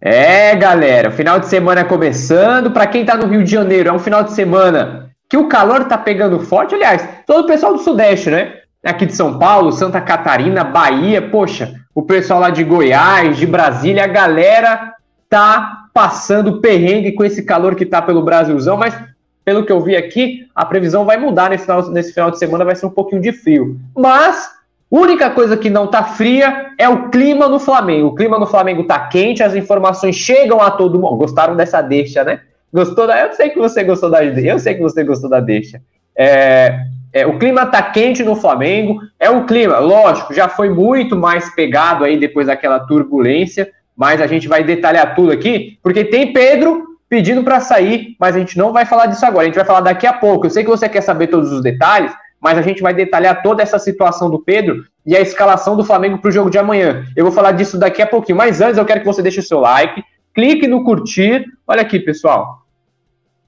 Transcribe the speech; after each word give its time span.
É, 0.00 0.54
galera, 0.54 1.10
final 1.10 1.40
de 1.40 1.46
semana 1.46 1.84
começando. 1.84 2.70
Para 2.70 2.86
quem 2.86 3.04
tá 3.04 3.16
no 3.16 3.26
Rio 3.26 3.42
de 3.42 3.50
Janeiro, 3.50 3.88
é 3.88 3.92
um 3.92 3.98
final 3.98 4.22
de 4.22 4.32
semana 4.32 5.10
que 5.28 5.36
o 5.36 5.48
calor 5.48 5.84
tá 5.84 5.98
pegando 5.98 6.38
forte. 6.38 6.74
Aliás, 6.74 7.06
todo 7.26 7.44
o 7.44 7.46
pessoal 7.46 7.72
do 7.72 7.80
Sudeste, 7.80 8.30
né? 8.30 8.54
Aqui 8.84 9.06
de 9.06 9.14
São 9.14 9.38
Paulo, 9.38 9.72
Santa 9.72 10.00
Catarina, 10.00 10.62
Bahia, 10.62 11.20
poxa, 11.20 11.74
o 11.92 12.02
pessoal 12.02 12.38
lá 12.38 12.50
de 12.50 12.62
Goiás, 12.62 13.36
de 13.36 13.46
Brasília, 13.46 14.04
a 14.04 14.06
galera 14.06 14.94
tá 15.28 15.86
passando 15.92 16.60
perrengue 16.60 17.12
com 17.12 17.24
esse 17.24 17.42
calor 17.42 17.74
que 17.74 17.84
tá 17.84 18.00
pelo 18.00 18.22
Brasilzão, 18.22 18.76
mas 18.76 18.96
pelo 19.44 19.66
que 19.66 19.72
eu 19.72 19.80
vi 19.80 19.96
aqui, 19.96 20.46
a 20.54 20.64
previsão 20.64 21.04
vai 21.04 21.16
mudar 21.16 21.50
nesse 21.50 21.64
final, 21.64 21.90
nesse 21.90 22.12
final 22.12 22.30
de 22.30 22.38
semana, 22.38 22.64
vai 22.64 22.76
ser 22.76 22.86
um 22.86 22.90
pouquinho 22.90 23.20
de 23.20 23.32
frio. 23.32 23.76
Mas 23.96 24.48
Única 24.90 25.28
coisa 25.30 25.56
que 25.56 25.68
não 25.68 25.86
tá 25.86 26.02
fria 26.02 26.70
é 26.78 26.88
o 26.88 27.10
clima 27.10 27.46
no 27.46 27.60
Flamengo. 27.60 28.08
O 28.08 28.14
clima 28.14 28.38
no 28.38 28.46
Flamengo 28.46 28.84
tá 28.84 28.98
quente, 29.00 29.42
as 29.42 29.54
informações 29.54 30.16
chegam 30.16 30.62
a 30.62 30.70
todo 30.70 30.98
mundo. 30.98 31.16
Gostaram 31.16 31.54
dessa 31.54 31.82
deixa, 31.82 32.24
né? 32.24 32.40
Gostou 32.72 33.06
da. 33.06 33.20
Eu 33.20 33.32
sei 33.34 33.50
que 33.50 33.58
você 33.58 33.84
gostou 33.84 34.10
da. 34.10 34.24
Eu 34.24 34.58
sei 34.58 34.74
que 34.74 34.80
você 34.80 35.04
gostou 35.04 35.28
da 35.28 35.40
deixa. 35.40 35.82
É, 36.16 36.86
é, 37.12 37.26
o 37.26 37.38
clima 37.38 37.66
tá 37.66 37.82
quente 37.82 38.22
no 38.22 38.34
Flamengo. 38.34 39.00
É 39.20 39.28
um 39.28 39.44
clima, 39.44 39.78
lógico, 39.78 40.32
já 40.32 40.48
foi 40.48 40.70
muito 40.70 41.16
mais 41.16 41.54
pegado 41.54 42.04
aí 42.04 42.18
depois 42.18 42.46
daquela 42.46 42.80
turbulência. 42.80 43.70
Mas 43.94 44.20
a 44.22 44.26
gente 44.26 44.48
vai 44.48 44.62
detalhar 44.62 45.14
tudo 45.14 45.32
aqui, 45.32 45.76
porque 45.82 46.04
tem 46.04 46.32
Pedro 46.32 46.86
pedindo 47.08 47.42
para 47.42 47.58
sair, 47.58 48.14
mas 48.20 48.36
a 48.36 48.38
gente 48.38 48.56
não 48.56 48.72
vai 48.72 48.86
falar 48.86 49.06
disso 49.06 49.26
agora. 49.26 49.42
A 49.42 49.46
gente 49.46 49.56
vai 49.56 49.64
falar 49.64 49.80
daqui 49.80 50.06
a 50.06 50.12
pouco. 50.12 50.46
Eu 50.46 50.50
sei 50.50 50.62
que 50.62 50.70
você 50.70 50.88
quer 50.88 51.00
saber 51.00 51.26
todos 51.26 51.50
os 51.52 51.62
detalhes 51.62 52.12
mas 52.40 52.58
a 52.58 52.62
gente 52.62 52.82
vai 52.82 52.94
detalhar 52.94 53.42
toda 53.42 53.62
essa 53.62 53.78
situação 53.78 54.30
do 54.30 54.38
Pedro 54.38 54.84
e 55.04 55.16
a 55.16 55.20
escalação 55.20 55.76
do 55.76 55.84
Flamengo 55.84 56.18
para 56.18 56.28
o 56.28 56.32
jogo 56.32 56.50
de 56.50 56.58
amanhã. 56.58 57.04
Eu 57.16 57.24
vou 57.24 57.32
falar 57.32 57.52
disso 57.52 57.78
daqui 57.78 58.00
a 58.00 58.06
pouquinho, 58.06 58.38
mas 58.38 58.60
antes 58.60 58.78
eu 58.78 58.84
quero 58.84 59.00
que 59.00 59.06
você 59.06 59.22
deixe 59.22 59.40
o 59.40 59.42
seu 59.42 59.60
like, 59.60 60.02
clique 60.34 60.66
no 60.68 60.84
curtir. 60.84 61.44
Olha 61.66 61.82
aqui, 61.82 61.98
pessoal. 61.98 62.62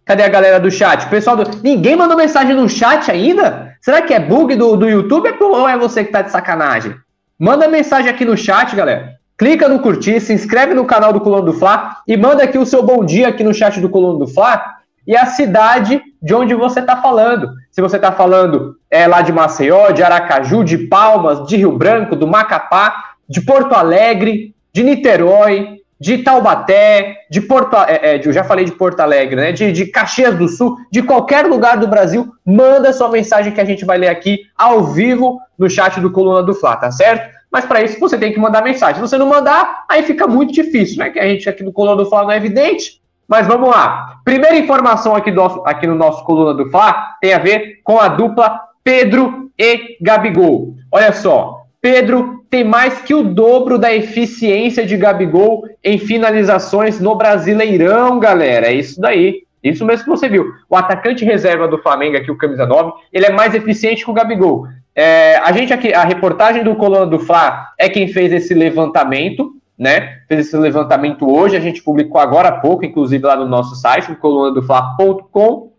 Cadê 0.05 0.24
a 0.24 0.28
galera 0.28 0.58
do 0.58 0.70
chat? 0.70 1.08
Pessoal 1.08 1.36
do... 1.36 1.62
Ninguém 1.62 1.94
mandou 1.94 2.16
mensagem 2.16 2.55
no 2.55 2.69
chat 2.69 3.10
ainda? 3.10 3.77
Será 3.80 4.02
que 4.02 4.12
é 4.12 4.19
bug 4.19 4.56
do, 4.56 4.77
do 4.77 4.88
YouTube 4.88 5.32
ou 5.41 5.69
é 5.69 5.78
você 5.78 6.04
que 6.04 6.10
tá 6.10 6.22
de 6.22 6.32
sacanagem? 6.32 6.94
Manda 7.38 7.69
mensagem 7.69 8.10
aqui 8.10 8.25
no 8.25 8.36
chat, 8.36 8.75
galera. 8.75 9.14
Clica 9.38 9.69
no 9.69 9.80
curtir, 9.80 10.20
se 10.20 10.34
inscreve 10.34 10.75
no 10.75 10.84
canal 10.84 11.12
do 11.12 11.20
Colono 11.20 11.44
do 11.44 11.52
Fla 11.52 11.97
e 12.06 12.16
manda 12.16 12.42
aqui 12.42 12.58
o 12.58 12.66
seu 12.66 12.82
bom 12.82 13.04
dia 13.04 13.28
aqui 13.28 13.42
no 13.42 13.54
chat 13.54 13.80
do 13.80 13.88
Colono 13.88 14.19
do 14.19 14.27
Fla 14.27 14.62
e 15.06 15.16
a 15.16 15.27
cidade 15.27 16.02
de 16.22 16.34
onde 16.34 16.54
você 16.54 16.80
está 16.80 16.96
falando. 16.96 17.52
Se 17.70 17.80
você 17.80 17.96
está 17.96 18.12
falando 18.12 18.76
é, 18.90 19.06
lá 19.06 19.22
de 19.22 19.32
Maceió, 19.32 19.90
de 19.90 20.02
Aracaju, 20.02 20.64
de 20.64 20.78
Palmas, 20.78 21.46
de 21.46 21.56
Rio 21.56 21.72
Branco, 21.72 22.16
do 22.16 22.26
Macapá, 22.26 23.12
de 23.28 23.40
Porto 23.40 23.74
Alegre, 23.74 24.54
de 24.72 24.82
Niterói, 24.82 25.80
de 26.00 26.18
Taubaté, 26.18 27.26
de 27.30 27.42
Porto, 27.42 27.76
é, 27.76 28.16
é, 28.16 28.20
eu 28.24 28.32
já 28.32 28.42
falei 28.42 28.64
de 28.64 28.72
Porto 28.72 29.00
Alegre, 29.00 29.36
né? 29.36 29.52
De, 29.52 29.70
de 29.70 29.86
Caxias 29.86 30.34
do 30.34 30.48
Sul, 30.48 30.78
de 30.91 31.02
qualquer 31.02 31.44
lugar 31.46 31.76
do 31.76 31.86
Brasil, 31.86 32.32
manda 32.44 32.92
sua 32.92 33.10
mensagem 33.10 33.52
que 33.52 33.60
a 33.60 33.64
gente 33.66 33.84
vai 33.84 33.98
ler 33.98 34.08
aqui 34.08 34.41
ao 34.56 34.84
vivo 34.84 35.38
no 35.58 35.68
chat 35.68 36.00
do 36.00 36.10
Coluna 36.10 36.42
do 36.42 36.54
Fla, 36.54 36.76
tá 36.76 36.91
certo? 36.91 37.38
Mas 37.52 37.66
para 37.66 37.82
isso 37.82 38.00
você 38.00 38.16
tem 38.16 38.32
que 38.32 38.38
mandar 38.38 38.62
mensagem. 38.62 38.94
Se 38.94 39.00
você 39.00 39.18
não 39.18 39.26
mandar, 39.26 39.84
aí 39.91 40.02
fica 40.02 40.26
muito 40.26 40.52
difícil, 40.52 40.98
né? 40.98 41.10
Que 41.10 41.18
a 41.18 41.28
gente 41.28 41.48
aqui 41.48 41.62
do 41.62 41.72
Coluna 41.72 41.96
do 41.96 42.08
Fla 42.08 42.22
não 42.22 42.30
é 42.30 42.36
evidente. 42.36 43.00
Mas 43.31 43.47
vamos 43.47 43.70
lá. 43.70 44.20
Primeira 44.25 44.59
informação 44.59 45.14
aqui, 45.14 45.31
do, 45.31 45.41
aqui 45.64 45.86
no 45.86 45.95
nosso 45.95 46.25
Coluna 46.25 46.53
do 46.53 46.69
Fla 46.69 47.14
tem 47.20 47.33
a 47.33 47.39
ver 47.39 47.78
com 47.84 48.00
a 48.00 48.09
dupla 48.09 48.61
Pedro 48.83 49.48
e 49.56 49.97
Gabigol. 50.03 50.75
Olha 50.91 51.12
só, 51.12 51.62
Pedro 51.81 52.45
tem 52.50 52.64
mais 52.64 53.00
que 53.03 53.14
o 53.14 53.22
dobro 53.22 53.78
da 53.78 53.95
eficiência 53.95 54.84
de 54.84 54.97
Gabigol 54.97 55.64
em 55.84 55.97
finalizações 55.97 56.99
no 56.99 57.15
Brasileirão, 57.15 58.19
galera. 58.19 58.66
É 58.66 58.72
isso 58.72 59.00
daí. 59.00 59.44
Isso 59.62 59.84
mesmo 59.84 60.04
que 60.04 60.10
você 60.10 60.28
viu. 60.28 60.53
O 60.69 60.75
atacante 60.75 61.25
reserva 61.25 61.69
do 61.69 61.78
Flamengo 61.78 62.16
aqui, 62.16 62.33
o 62.33 62.37
camisa 62.37 62.66
9, 62.66 62.93
ele 63.12 63.27
é 63.27 63.31
mais 63.31 63.54
eficiente 63.54 64.04
que 64.04 64.10
o 64.10 64.15
Gabigol. 64.15 64.66
É, 64.93 65.37
a 65.37 65.53
gente 65.53 65.72
aqui, 65.72 65.94
a 65.94 66.03
reportagem 66.03 66.65
do 66.65 66.75
Coluna 66.75 67.06
do 67.06 67.21
Fla 67.21 67.69
é 67.78 67.88
quem 67.88 68.09
fez 68.09 68.33
esse 68.33 68.54
levantamento 68.54 69.53
né? 69.80 70.18
Fez 70.28 70.46
esse 70.46 70.56
levantamento 70.58 71.26
hoje, 71.26 71.56
a 71.56 71.60
gente 71.60 71.82
publicou 71.82 72.20
agora 72.20 72.50
há 72.50 72.60
pouco, 72.60 72.84
inclusive 72.84 73.24
lá 73.24 73.34
no 73.34 73.46
nosso 73.46 73.74
site, 73.76 74.14
colunadofla.com. 74.16 75.72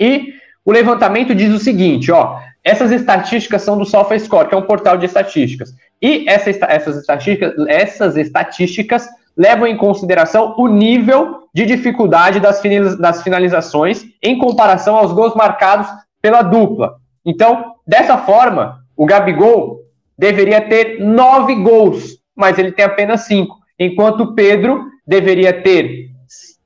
E 0.00 0.32
o 0.64 0.72
levantamento 0.72 1.34
diz 1.34 1.52
o 1.52 1.58
seguinte, 1.58 2.10
ó, 2.10 2.38
essas 2.64 2.90
estatísticas 2.90 3.60
são 3.60 3.76
do 3.76 3.84
SofaScore, 3.84 4.48
que 4.48 4.54
é 4.54 4.58
um 4.58 4.62
portal 4.62 4.96
de 4.96 5.04
estatísticas. 5.04 5.74
E 6.00 6.24
essa, 6.26 6.48
essas, 6.48 6.96
estatísticas, 6.96 7.52
essas 7.68 8.16
estatísticas 8.16 9.06
levam 9.36 9.66
em 9.66 9.76
consideração 9.76 10.54
o 10.56 10.66
nível 10.66 11.42
de 11.52 11.66
dificuldade 11.66 12.40
das, 12.40 12.62
das 12.98 13.22
finalizações 13.22 14.06
em 14.22 14.38
comparação 14.38 14.96
aos 14.96 15.12
gols 15.12 15.34
marcados 15.34 15.86
pela 16.22 16.40
dupla. 16.40 16.96
Então, 17.22 17.74
dessa 17.86 18.16
forma, 18.16 18.80
o 18.96 19.04
Gabigol 19.04 19.82
deveria 20.18 20.62
ter 20.62 21.00
nove 21.00 21.54
gols 21.56 22.15
mas 22.36 22.58
ele 22.58 22.70
tem 22.70 22.84
apenas 22.84 23.22
cinco. 23.22 23.56
Enquanto 23.78 24.20
o 24.20 24.34
Pedro 24.34 24.84
deveria 25.06 25.52
ter 25.52 26.06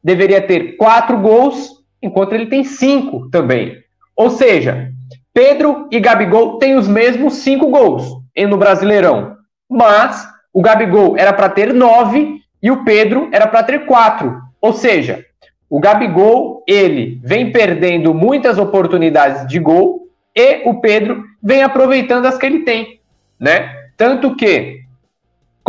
deveria 0.03 0.41
ter 0.41 0.77
quatro 0.77 1.19
gols, 1.19 1.83
enquanto 2.03 2.33
ele 2.33 2.47
tem 2.47 2.65
cinco 2.65 3.29
também. 3.31 3.77
Ou 4.17 4.31
seja, 4.31 4.91
Pedro 5.33 5.89
e 5.91 6.01
Gabigol 6.01 6.59
têm 6.59 6.75
os 6.75 6.89
mesmos 6.89 7.35
cinco 7.35 7.69
gols 7.69 8.21
no 8.49 8.57
Brasileirão, 8.57 9.37
mas 9.69 10.27
o 10.53 10.63
Gabigol 10.63 11.17
era 11.17 11.33
para 11.33 11.49
ter 11.49 11.75
nove 11.75 12.41
e 12.63 12.71
o 12.71 12.85
Pedro 12.85 13.29
era 13.33 13.47
para 13.47 13.63
ter 13.63 13.85
quatro. 13.87 14.41
Ou 14.61 14.73
seja, 14.73 15.25
o 15.69 15.79
Gabigol 15.79 16.65
ele 16.67 17.21
vem 17.23 17.53
perdendo 17.53 18.13
muitas 18.15 18.59
oportunidades 18.59 19.47
de 19.47 19.59
gol 19.59 20.09
e 20.35 20.69
o 20.69 20.81
Pedro 20.81 21.25
vem 21.43 21.63
aproveitando 21.63 22.27
as 22.27 22.37
que 22.37 22.47
ele 22.47 22.61
tem, 22.61 23.01
né? 23.39 23.71
Tanto 23.97 24.35
que 24.35 24.80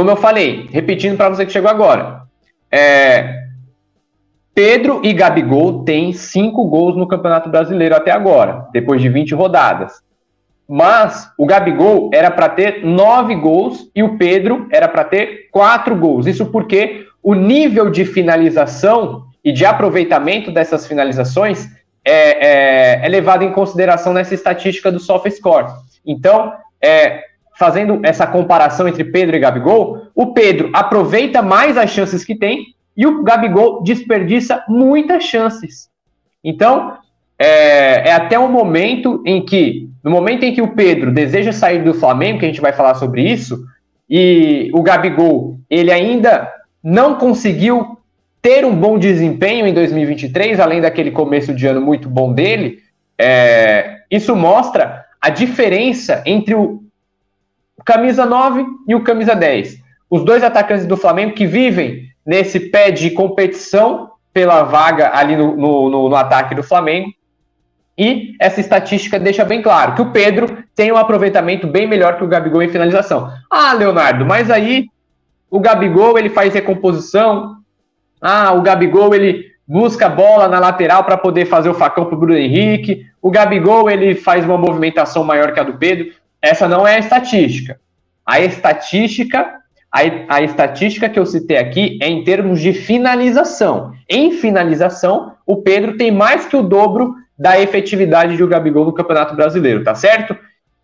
como 0.01 0.09
eu 0.09 0.15
falei, 0.15 0.67
repetindo 0.71 1.15
para 1.15 1.29
você 1.29 1.45
que 1.45 1.51
chegou 1.51 1.69
agora, 1.69 2.23
é, 2.71 3.43
Pedro 4.51 4.99
e 5.03 5.13
Gabigol 5.13 5.83
têm 5.83 6.11
cinco 6.11 6.65
gols 6.65 6.97
no 6.97 7.07
Campeonato 7.07 7.47
Brasileiro 7.49 7.95
até 7.95 8.09
agora, 8.09 8.65
depois 8.73 8.99
de 8.99 9.07
20 9.07 9.35
rodadas. 9.35 10.01
Mas 10.67 11.31
o 11.37 11.45
Gabigol 11.45 12.09
era 12.11 12.31
para 12.31 12.49
ter 12.49 12.83
nove 12.83 13.35
gols 13.35 13.91
e 13.95 14.01
o 14.01 14.17
Pedro 14.17 14.67
era 14.71 14.87
para 14.87 15.03
ter 15.03 15.49
quatro 15.51 15.95
gols. 15.95 16.25
Isso 16.25 16.47
porque 16.47 17.05
o 17.21 17.35
nível 17.35 17.91
de 17.91 18.03
finalização 18.03 19.25
e 19.43 19.51
de 19.51 19.67
aproveitamento 19.67 20.49
dessas 20.49 20.87
finalizações 20.87 21.69
é, 22.03 23.03
é, 23.03 23.05
é 23.05 23.07
levado 23.07 23.43
em 23.43 23.51
consideração 23.51 24.13
nessa 24.13 24.33
estatística 24.33 24.91
do 24.91 24.99
SofaScore. 24.99 25.67
Então, 26.03 26.53
é, 26.81 27.21
fazendo 27.57 27.99
essa 28.03 28.25
comparação 28.25 28.87
entre 28.87 29.03
Pedro 29.03 29.35
e 29.35 29.39
Gabigol, 29.39 30.07
o 30.15 30.33
Pedro 30.33 30.69
aproveita 30.73 31.41
mais 31.41 31.77
as 31.77 31.89
chances 31.89 32.23
que 32.23 32.35
tem 32.35 32.67
e 32.95 33.05
o 33.05 33.23
Gabigol 33.23 33.83
desperdiça 33.83 34.63
muitas 34.67 35.23
chances. 35.23 35.89
Então, 36.43 36.97
é, 37.37 38.09
é 38.09 38.13
até 38.13 38.37
o 38.37 38.43
um 38.43 38.51
momento 38.51 39.21
em 39.25 39.43
que, 39.43 39.89
no 40.03 40.11
momento 40.11 40.43
em 40.43 40.53
que 40.53 40.61
o 40.61 40.75
Pedro 40.75 41.11
deseja 41.11 41.51
sair 41.51 41.83
do 41.83 41.93
Flamengo, 41.93 42.39
que 42.39 42.45
a 42.45 42.47
gente 42.47 42.61
vai 42.61 42.73
falar 42.73 42.95
sobre 42.95 43.23
isso, 43.23 43.63
e 44.09 44.69
o 44.73 44.81
Gabigol, 44.81 45.57
ele 45.69 45.91
ainda 45.91 46.51
não 46.83 47.15
conseguiu 47.15 47.97
ter 48.41 48.65
um 48.65 48.75
bom 48.75 48.97
desempenho 48.97 49.67
em 49.67 49.73
2023, 49.73 50.59
além 50.59 50.81
daquele 50.81 51.11
começo 51.11 51.53
de 51.53 51.67
ano 51.67 51.79
muito 51.79 52.09
bom 52.09 52.33
dele, 52.33 52.79
é, 53.17 53.99
isso 54.09 54.35
mostra 54.35 55.05
a 55.21 55.29
diferença 55.29 56.23
entre 56.25 56.55
o 56.55 56.81
camisa 57.85 58.25
9 58.25 58.65
e 58.87 58.95
o 58.95 59.03
camisa 59.03 59.35
10. 59.35 59.77
Os 60.09 60.23
dois 60.23 60.43
atacantes 60.43 60.85
do 60.85 60.97
Flamengo 60.97 61.33
que 61.33 61.45
vivem 61.45 62.09
nesse 62.25 62.59
pé 62.59 62.91
de 62.91 63.11
competição 63.11 64.11
pela 64.33 64.63
vaga 64.63 65.11
ali 65.13 65.35
no, 65.35 65.55
no, 65.55 65.89
no, 65.89 66.09
no 66.09 66.15
ataque 66.15 66.55
do 66.55 66.63
Flamengo. 66.63 67.11
E 67.97 68.35
essa 68.39 68.59
estatística 68.59 69.19
deixa 69.19 69.43
bem 69.43 69.61
claro 69.61 69.93
que 69.95 70.01
o 70.01 70.11
Pedro 70.11 70.63
tem 70.75 70.91
um 70.91 70.97
aproveitamento 70.97 71.67
bem 71.67 71.85
melhor 71.85 72.17
que 72.17 72.23
o 72.23 72.27
Gabigol 72.27 72.63
em 72.63 72.69
finalização. 72.69 73.31
Ah, 73.49 73.73
Leonardo, 73.73 74.25
mas 74.25 74.49
aí 74.49 74.87
o 75.49 75.59
Gabigol 75.59 76.17
ele 76.17 76.29
faz 76.29 76.53
recomposição. 76.53 77.57
Ah, 78.21 78.53
o 78.53 78.61
Gabigol 78.61 79.13
ele 79.13 79.51
busca 79.67 80.05
a 80.05 80.09
bola 80.09 80.47
na 80.47 80.59
lateral 80.59 81.03
para 81.03 81.17
poder 81.17 81.45
fazer 81.45 81.69
o 81.69 81.73
facão 81.73 82.05
para 82.05 82.15
o 82.15 82.19
Bruno 82.19 82.37
Henrique. 82.37 83.05
O 83.21 83.29
Gabigol 83.29 83.89
ele 83.89 84.15
faz 84.15 84.45
uma 84.45 84.57
movimentação 84.57 85.23
maior 85.23 85.53
que 85.53 85.59
a 85.59 85.63
do 85.63 85.73
Pedro. 85.73 86.11
Essa 86.41 86.67
não 86.67 86.87
é 86.87 86.95
a 86.95 86.99
estatística. 86.99 87.79
A 88.25 88.39
estatística, 88.39 89.59
a, 89.91 89.99
a 90.27 90.41
estatística 90.41 91.09
que 91.09 91.19
eu 91.19 91.25
citei 91.25 91.57
aqui 91.57 91.99
é 92.01 92.07
em 92.07 92.23
termos 92.23 92.59
de 92.59 92.73
finalização. 92.73 93.93
Em 94.09 94.31
finalização, 94.31 95.33
o 95.45 95.57
Pedro 95.57 95.97
tem 95.97 96.11
mais 96.11 96.45
que 96.45 96.55
o 96.55 96.63
dobro 96.63 97.15
da 97.37 97.59
efetividade 97.59 98.37
de 98.37 98.43
o 98.43 98.47
Gabigol 98.47 98.85
no 98.85 98.93
Campeonato 98.93 99.35
Brasileiro, 99.35 99.83
tá 99.83 99.95
certo? 99.95 100.37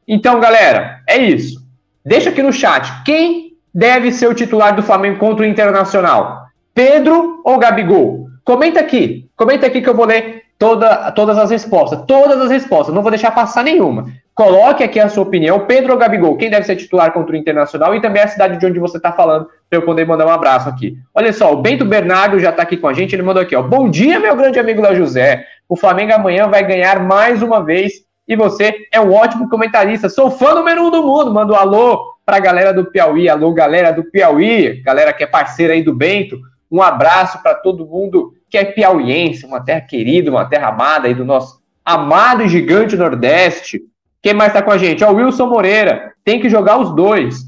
Então, 0.08 0.40
galera, 0.40 1.02
é 1.08 1.18
isso. 1.18 1.66
Deixa 2.06 2.30
aqui 2.30 2.42
no 2.42 2.54
chat 2.54 3.04
quem 3.04 3.54
deve 3.74 4.12
ser 4.12 4.28
o 4.28 4.34
titular 4.34 4.76
do 4.76 4.82
Flamengo 4.82 5.20
contra 5.20 5.46
o 5.46 5.48
Internacional. 5.48 6.48
Pedro 6.74 7.42
ou 7.44 7.58
Gabigol? 7.58 8.28
Comenta 8.44 8.80
aqui, 8.80 9.30
comenta 9.36 9.68
aqui 9.68 9.82
que 9.82 9.90
eu 9.90 9.96
vou 9.96 10.06
ler 10.06 10.44
toda, 10.58 11.12
todas 11.12 11.38
as 11.38 11.50
respostas. 11.50 12.04
Todas 12.08 12.40
as 12.42 12.50
respostas, 12.50 12.94
não 12.94 13.02
vou 13.02 13.12
deixar 13.12 13.32
passar 13.32 13.64
nenhuma. 13.64 14.06
Coloque 14.34 14.84
aqui 14.84 15.00
a 15.00 15.10
sua 15.10 15.24
opinião. 15.24 15.66
Pedro 15.66 15.94
ou 15.94 16.00
Gabigol, 16.00 16.38
quem 16.38 16.50
deve 16.50 16.66
ser 16.66 16.76
titular 16.76 17.12
contra 17.12 17.34
o 17.34 17.36
Internacional 17.36 17.96
e 17.96 18.02
também 18.02 18.22
a 18.22 18.28
cidade 18.28 18.58
de 18.58 18.66
onde 18.66 18.80
você 18.80 18.98
está 18.98 19.12
falando, 19.12 19.48
para 19.70 19.80
eu 19.80 19.82
poder 19.82 20.06
mandar 20.06 20.28
um 20.28 20.32
abraço 20.32 20.70
aqui. 20.70 20.96
Olha 21.14 21.34
só, 21.34 21.52
o 21.52 21.62
Bento 21.62 21.84
Bernardo 21.84 22.40
já 22.40 22.52
está 22.52 22.62
aqui 22.62 22.78
com 22.78 22.88
a 22.88 22.94
gente, 22.94 23.16
ele 23.16 23.24
mandou 23.24 23.42
aqui, 23.42 23.56
ó. 23.56 23.64
Bom 23.64 23.90
dia, 23.90 24.20
meu 24.20 24.36
grande 24.36 24.60
amigo 24.60 24.82
da 24.82 24.94
José. 24.94 25.44
O 25.68 25.76
Flamengo 25.76 26.14
amanhã 26.14 26.48
vai 26.48 26.64
ganhar 26.66 27.00
mais 27.00 27.42
uma 27.42 27.64
vez 27.64 28.06
e 28.28 28.36
você 28.36 28.76
é 28.92 29.02
um 29.02 29.12
ótimo 29.12 29.50
comentarista. 29.50 30.08
Sou 30.08 30.30
fã 30.30 30.54
número 30.54 30.86
um 30.86 30.92
do 30.92 31.02
mundo. 31.02 31.34
Manda 31.34 31.54
um 31.54 31.56
alô 31.56 32.14
para 32.26 32.38
a 32.38 32.40
galera 32.42 32.74
do 32.74 32.86
Piauí. 32.86 33.28
Alô, 33.28 33.52
galera 33.54 33.92
do 33.92 34.04
Piauí, 34.04 34.82
galera 34.84 35.14
que 35.14 35.24
é 35.24 35.28
parceira 35.28 35.74
aí 35.74 35.82
do 35.82 35.96
Bento. 35.96 36.38
Um 36.72 36.82
abraço 36.82 37.42
para 37.42 37.56
todo 37.56 37.86
mundo 37.86 38.34
que 38.50 38.58
é 38.58 38.66
piauiense, 38.66 39.46
uma 39.46 39.64
terra 39.64 39.82
querida, 39.82 40.32
uma 40.32 40.46
terra 40.46 40.70
amada 40.70 41.08
aí 41.08 41.14
do 41.14 41.26
nosso 41.26 41.62
amado 41.84 42.44
e 42.44 42.50
gigante 42.50 42.96
Nordeste. 42.96 43.82
Quem 44.22 44.34
mais 44.34 44.50
está 44.50 44.62
com 44.62 44.72
a 44.72 44.78
gente? 44.78 45.04
Ó, 45.04 45.12
o 45.12 45.16
Wilson 45.16 45.48
Moreira. 45.48 46.14
Tem 46.24 46.40
que 46.40 46.50
jogar 46.50 46.78
os 46.78 46.94
dois. 46.94 47.46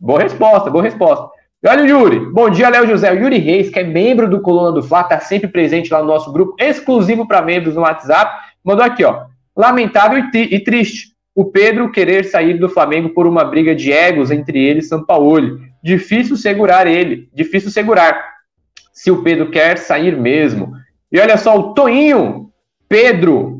Boa 0.00 0.20
resposta, 0.20 0.70
boa 0.70 0.82
resposta. 0.82 1.28
E 1.62 1.68
olha 1.68 1.82
o 1.82 1.86
Yuri. 1.86 2.32
Bom 2.32 2.48
dia, 2.48 2.68
Léo 2.68 2.86
José. 2.86 3.12
O 3.12 3.18
Yuri 3.18 3.38
Reis, 3.38 3.68
que 3.68 3.80
é 3.80 3.84
membro 3.84 4.28
do 4.28 4.40
Coluna 4.40 4.72
do 4.72 4.82
Fla, 4.82 5.00
está 5.00 5.18
sempre 5.20 5.48
presente 5.48 5.92
lá 5.92 6.00
no 6.00 6.06
nosso 6.06 6.32
grupo 6.32 6.54
exclusivo 6.58 7.26
para 7.26 7.42
membros 7.42 7.74
no 7.74 7.80
WhatsApp. 7.80 8.32
Mandou 8.64 8.84
aqui, 8.84 9.04
ó. 9.04 9.24
Lamentável 9.56 10.24
e, 10.32 10.54
e, 10.54 10.60
triste. 10.60 11.12
O 11.34 11.44
Pedro 11.44 11.90
querer 11.90 12.24
sair 12.24 12.54
do 12.54 12.68
Flamengo 12.68 13.10
por 13.10 13.26
uma 13.26 13.44
briga 13.44 13.74
de 13.74 13.92
egos 13.92 14.30
entre 14.30 14.58
ele 14.58 14.80
e 14.80 14.82
Sampaoli. 14.82 15.58
Difícil 15.82 16.36
segurar 16.36 16.86
ele. 16.86 17.28
Difícil 17.34 17.70
segurar. 17.70 18.37
Se 18.98 19.10
o 19.10 19.22
Pedro 19.22 19.50
quer 19.50 19.78
sair 19.78 20.16
mesmo. 20.16 20.72
E 21.10 21.20
olha 21.20 21.36
só, 21.36 21.56
o 21.56 21.74
Toinho. 21.74 22.50
Pedro 22.88 23.58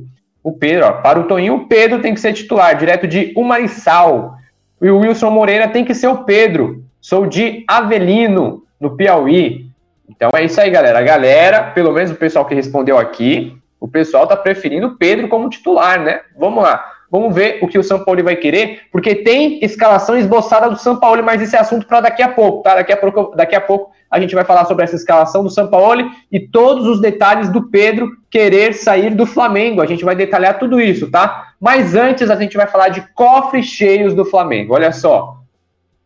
o 0.48 0.52
Pedro, 0.52 0.86
ó, 0.86 0.92
para 0.92 1.20
o 1.20 1.24
Toninho, 1.24 1.54
o 1.54 1.66
Pedro 1.66 2.00
tem 2.00 2.14
que 2.14 2.20
ser 2.20 2.32
titular, 2.32 2.74
direto 2.76 3.06
de 3.06 3.34
Umarissal. 3.36 4.36
E 4.80 4.88
o 4.88 5.00
Wilson 5.00 5.30
Moreira 5.30 5.68
tem 5.68 5.84
que 5.84 5.94
ser 5.94 6.08
o 6.08 6.24
Pedro. 6.24 6.82
Sou 7.00 7.26
de 7.26 7.64
Avelino, 7.68 8.62
no 8.80 8.96
Piauí. 8.96 9.66
Então 10.08 10.30
é 10.34 10.44
isso 10.44 10.60
aí, 10.60 10.70
galera. 10.70 11.00
A 11.00 11.02
galera, 11.02 11.64
pelo 11.64 11.92
menos 11.92 12.10
o 12.10 12.16
pessoal 12.16 12.46
que 12.46 12.54
respondeu 12.54 12.98
aqui, 12.98 13.58
o 13.78 13.86
pessoal 13.86 14.26
tá 14.26 14.36
preferindo 14.36 14.86
o 14.86 14.96
Pedro 14.96 15.28
como 15.28 15.50
titular, 15.50 16.00
né? 16.00 16.20
Vamos 16.36 16.62
lá. 16.62 16.82
Vamos 17.10 17.34
ver 17.34 17.58
o 17.62 17.68
que 17.68 17.78
o 17.78 17.82
São 17.82 18.04
Paulo 18.04 18.22
vai 18.22 18.36
querer, 18.36 18.82
porque 18.92 19.14
tem 19.14 19.64
escalação 19.64 20.16
esboçada 20.16 20.68
do 20.68 20.76
São 20.76 20.96
Paulo, 20.96 21.22
mas 21.22 21.40
esse 21.40 21.56
é 21.56 21.58
assunto 21.58 21.86
para 21.86 22.02
daqui 22.02 22.22
a 22.22 22.28
pouco, 22.28 22.62
tá? 22.62 22.74
Daqui 22.74 22.92
a 22.92 22.96
pouco, 22.96 23.34
daqui 23.34 23.56
a 23.56 23.60
pouco 23.60 23.90
a 24.10 24.20
gente 24.20 24.34
vai 24.34 24.44
falar 24.44 24.66
sobre 24.66 24.84
essa 24.84 24.96
escalação 24.96 25.42
do 25.42 25.50
São 25.50 25.68
Paulo 25.68 26.10
e 26.30 26.40
todos 26.40 26.86
os 26.86 27.00
detalhes 27.00 27.48
do 27.48 27.70
Pedro 27.70 28.10
querer 28.30 28.74
sair 28.74 29.14
do 29.14 29.24
Flamengo. 29.24 29.80
A 29.80 29.86
gente 29.86 30.04
vai 30.04 30.14
detalhar 30.14 30.58
tudo 30.58 30.80
isso, 30.80 31.10
tá? 31.10 31.52
Mas 31.58 31.94
antes 31.94 32.30
a 32.30 32.36
gente 32.36 32.56
vai 32.56 32.66
falar 32.66 32.90
de 32.90 33.00
cofres 33.14 33.66
cheios 33.66 34.14
do 34.14 34.24
Flamengo. 34.24 34.74
Olha 34.74 34.92
só. 34.92 35.36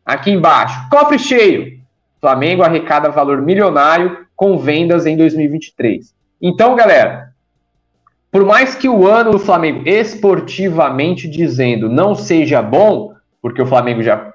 Aqui 0.05 0.31
embaixo, 0.31 0.89
cofre 0.91 1.19
cheio. 1.19 1.81
Flamengo 2.21 2.63
arrecada 2.63 3.11
valor 3.11 3.43
milionário 3.43 4.27
com 4.37 4.57
vendas 4.59 5.07
em 5.07 5.17
2023. 5.17 6.15
Então, 6.41 6.75
galera, 6.75 7.32
por 8.33 8.47
mais 8.47 8.75
que 8.75 8.89
o 8.89 9.07
ano 9.07 9.33
do 9.33 9.39
Flamengo, 9.39 9.87
esportivamente 9.87 11.29
dizendo, 11.29 11.87
não 11.87 12.15
seja 12.15 12.63
bom, 12.63 13.13
porque 13.43 13.61
o 13.61 13.67
Flamengo 13.67 14.03
já 14.03 14.33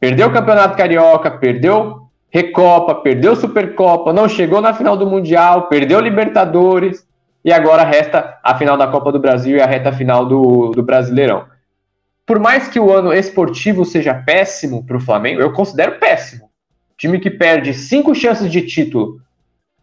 perdeu 0.00 0.28
o 0.28 0.32
Campeonato 0.32 0.78
Carioca, 0.78 1.30
perdeu 1.30 2.08
Recopa, 2.30 2.94
perdeu 2.96 3.36
Supercopa, 3.36 4.14
não 4.14 4.28
chegou 4.30 4.62
na 4.62 4.72
final 4.72 4.96
do 4.96 5.06
Mundial, 5.06 5.68
perdeu 5.68 6.00
Libertadores, 6.00 7.06
e 7.44 7.52
agora 7.52 7.84
resta 7.84 8.38
a 8.42 8.56
final 8.56 8.78
da 8.78 8.86
Copa 8.86 9.12
do 9.12 9.20
Brasil 9.20 9.58
e 9.58 9.60
a 9.60 9.66
reta 9.66 9.92
final 9.92 10.24
do, 10.24 10.70
do 10.70 10.82
Brasileirão. 10.82 11.44
Por 12.24 12.40
mais 12.40 12.66
que 12.66 12.80
o 12.80 12.90
ano 12.90 13.12
esportivo 13.12 13.84
seja 13.84 14.14
péssimo 14.14 14.86
para 14.86 14.96
o 14.96 15.00
Flamengo, 15.00 15.42
eu 15.42 15.52
considero 15.52 15.98
péssimo. 15.98 16.48
Time 16.96 17.20
que 17.20 17.30
perde 17.30 17.74
cinco 17.74 18.14
chances 18.14 18.50
de 18.50 18.62
título 18.62 19.20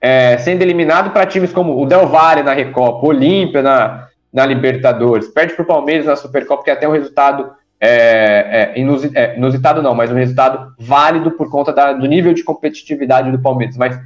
é, 0.01 0.37
sendo 0.39 0.63
eliminado 0.63 1.11
para 1.11 1.27
times 1.27 1.53
como 1.53 1.79
o 1.79 1.85
Del 1.85 2.07
Valle 2.07 2.41
na 2.41 2.53
Recopa, 2.53 3.05
Olímpia 3.05 3.61
na, 3.61 4.07
na 4.33 4.45
Libertadores, 4.45 5.27
perde 5.27 5.53
para 5.53 5.63
o 5.63 5.67
Palmeiras 5.67 6.07
na 6.07 6.15
Supercopa, 6.15 6.63
que 6.63 6.71
é 6.71 6.73
até 6.73 6.87
um 6.87 6.93
resultado 6.93 7.51
é, 7.79 8.73
é, 8.75 8.81
é, 9.15 9.37
inusitado, 9.37 9.81
não, 9.81 9.93
mas 9.93 10.11
um 10.11 10.15
resultado 10.15 10.73
válido 10.79 11.31
por 11.31 11.49
conta 11.49 11.71
da, 11.71 11.93
do 11.93 12.07
nível 12.07 12.33
de 12.33 12.43
competitividade 12.43 13.31
do 13.31 13.39
Palmeiras. 13.39 13.77
Mas 13.77 13.99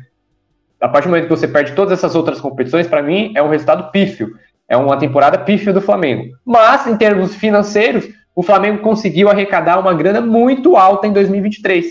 a 0.80 0.90
partir 0.90 1.08
do 1.08 1.12
momento 1.12 1.28
que 1.28 1.36
você 1.36 1.48
perde 1.48 1.74
todas 1.74 1.98
essas 1.98 2.16
outras 2.16 2.42
competições, 2.42 2.88
para 2.88 3.02
mim 3.02 3.32
é 3.36 3.42
um 3.42 3.50
resultado 3.50 3.92
pífio. 3.92 4.36
É 4.68 4.76
uma 4.76 4.98
temporada 4.98 5.38
pífia 5.38 5.72
do 5.72 5.82
Flamengo. 5.82 6.36
Mas, 6.44 6.88
em 6.88 6.98
termos 6.98 7.36
financeiros, 7.36 8.08
o 8.36 8.42
Flamengo 8.42 8.80
conseguiu 8.80 9.30
arrecadar 9.30 9.80
uma 9.80 9.94
grana 9.94 10.20
muito 10.20 10.76
alta 10.76 11.08
em 11.08 11.14
2023. 11.14 11.86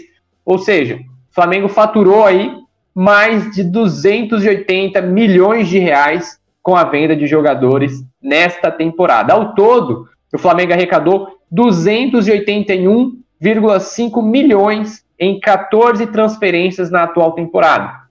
Ou 0.44 0.58
seja, 0.58 0.96
o 0.96 1.34
Flamengo 1.34 1.68
faturou 1.68 2.24
aí 2.24 2.52
mais 2.94 3.50
de 3.50 3.64
280 3.64 5.02
milhões 5.02 5.68
de 5.68 5.78
reais 5.78 6.38
com 6.62 6.74
a 6.76 6.84
venda 6.84 7.16
de 7.16 7.26
jogadores 7.26 8.04
nesta 8.22 8.70
temporada. 8.70 9.32
Ao 9.32 9.54
todo, 9.54 10.06
o 10.32 10.38
Flamengo 10.38 10.72
arrecadou 10.72 11.36
281,5 11.52 14.22
milhões 14.22 15.02
em 15.18 15.38
14 15.38 16.06
transferências 16.06 16.90
na 16.90 17.02
atual 17.04 17.32
temporada. 17.32 18.04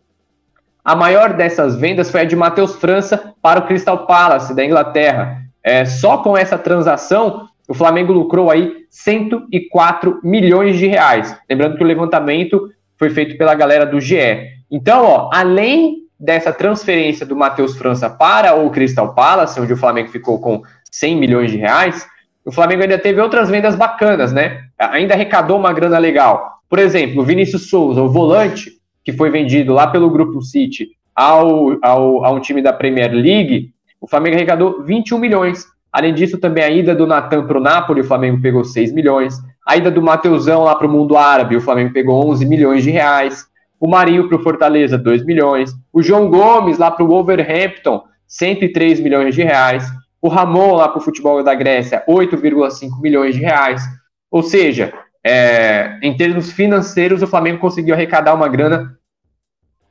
A 0.84 0.96
maior 0.96 1.34
dessas 1.34 1.76
vendas 1.78 2.12
foi 2.12 2.22
a 2.22 2.26
de 2.26 2.36
Matheus 2.36 2.76
França 2.76 3.34
para 3.42 3.62
o 3.62 3.66
Crystal 3.66 4.06
Palace 4.06 4.54
da 4.54 4.66
Inglaterra. 4.66 5.42
É, 5.64 5.86
só 5.86 6.18
com 6.18 6.38
essa 6.38 6.58
transação, 6.58 7.48
o 7.68 7.74
Flamengo 7.74 8.12
lucrou 8.12 8.52
aí 8.52 8.86
104 8.90 10.20
milhões 10.24 10.78
de 10.78 10.88
reais. 10.88 11.36
Lembrando 11.50 11.78
que 11.78 11.84
o 11.84 11.88
levantamento 11.88 12.70
foi 12.98 13.10
feito 13.10 13.38
pela 13.38 13.56
galera 13.56 13.86
do 13.86 14.00
GE. 14.00 14.53
Então, 14.74 15.06
ó, 15.06 15.30
além 15.32 15.98
dessa 16.20 16.52
transferência 16.52 17.28
do 17.28 17.36
Matheus 17.36 17.78
França 17.78 18.10
para 18.10 18.56
o 18.56 18.72
Crystal 18.72 19.14
Palace, 19.14 19.62
onde 19.62 19.72
o 19.72 19.78
Flamengo 19.78 20.10
ficou 20.10 20.40
com 20.40 20.64
100 20.92 21.16
milhões 21.16 21.52
de 21.52 21.58
reais, 21.58 22.08
o 22.44 22.52
Flamengo 22.52 22.82
ainda 22.82 22.98
teve 22.98 23.22
outras 23.22 23.52
vendas 23.52 23.76
bacanas, 23.76 24.34
né? 24.34 24.64
Ainda 24.80 25.14
arrecadou 25.14 25.60
uma 25.60 25.72
grana 25.72 26.00
legal. 26.00 26.54
Por 26.68 26.80
exemplo, 26.80 27.22
o 27.22 27.24
Vinícius 27.26 27.70
Souza, 27.70 28.02
o 28.02 28.10
volante, 28.10 28.72
que 29.06 29.14
foi 29.14 29.30
vendido 29.30 29.74
lá 29.74 29.86
pelo 29.86 30.10
Grupo 30.10 30.42
City 30.42 30.90
ao, 31.16 31.78
ao, 31.84 32.26
a 32.26 32.32
um 32.32 32.40
time 32.40 32.60
da 32.60 32.74
Premier 32.74 33.14
League, 33.14 33.70
o 34.02 34.08
Flamengo 34.08 34.38
arrecadou 34.38 34.82
21 34.82 35.20
milhões. 35.20 35.68
Além 35.92 36.16
disso, 36.16 36.40
também 36.40 36.64
a 36.64 36.70
ida 36.72 36.96
do 36.96 37.06
Natan 37.06 37.46
para 37.46 37.60
o 37.60 37.62
Napoli, 37.62 38.02
o 38.02 38.06
Flamengo 38.06 38.42
pegou 38.42 38.64
6 38.64 38.92
milhões. 38.92 39.36
A 39.68 39.78
ida 39.78 39.92
do 39.92 40.02
Mateusão 40.02 40.64
lá 40.64 40.74
para 40.74 40.88
o 40.88 40.92
mundo 40.92 41.16
árabe, 41.16 41.56
o 41.56 41.62
Flamengo 41.62 41.94
pegou 41.94 42.28
11 42.28 42.44
milhões 42.48 42.84
de 42.84 42.90
reais 42.90 43.53
o 43.84 43.88
Marinho 43.90 44.30
para 44.30 44.38
o 44.38 44.42
Fortaleza, 44.42 44.98
2 44.98 45.26
milhões, 45.26 45.76
o 45.92 46.02
João 46.02 46.30
Gomes 46.30 46.78
lá 46.78 46.90
para 46.90 47.04
o 47.04 47.08
Wolverhampton, 47.10 48.02
103 48.26 49.02
milhões 49.02 49.36
de 49.36 49.44
reais, 49.44 49.86
o 50.22 50.30
Ramon 50.30 50.76
lá 50.76 50.88
para 50.88 51.00
o 51.00 51.04
futebol 51.04 51.44
da 51.44 51.54
Grécia, 51.54 52.02
8,5 52.08 53.02
milhões 53.02 53.36
de 53.36 53.42
reais. 53.42 53.84
Ou 54.32 54.42
seja, 54.42 54.94
é, 55.22 56.00
em 56.02 56.16
termos 56.16 56.50
financeiros, 56.54 57.22
o 57.22 57.28
Flamengo 57.28 57.60
conseguiu 57.60 57.94
arrecadar 57.94 58.34
uma 58.34 58.48
grana 58.48 58.98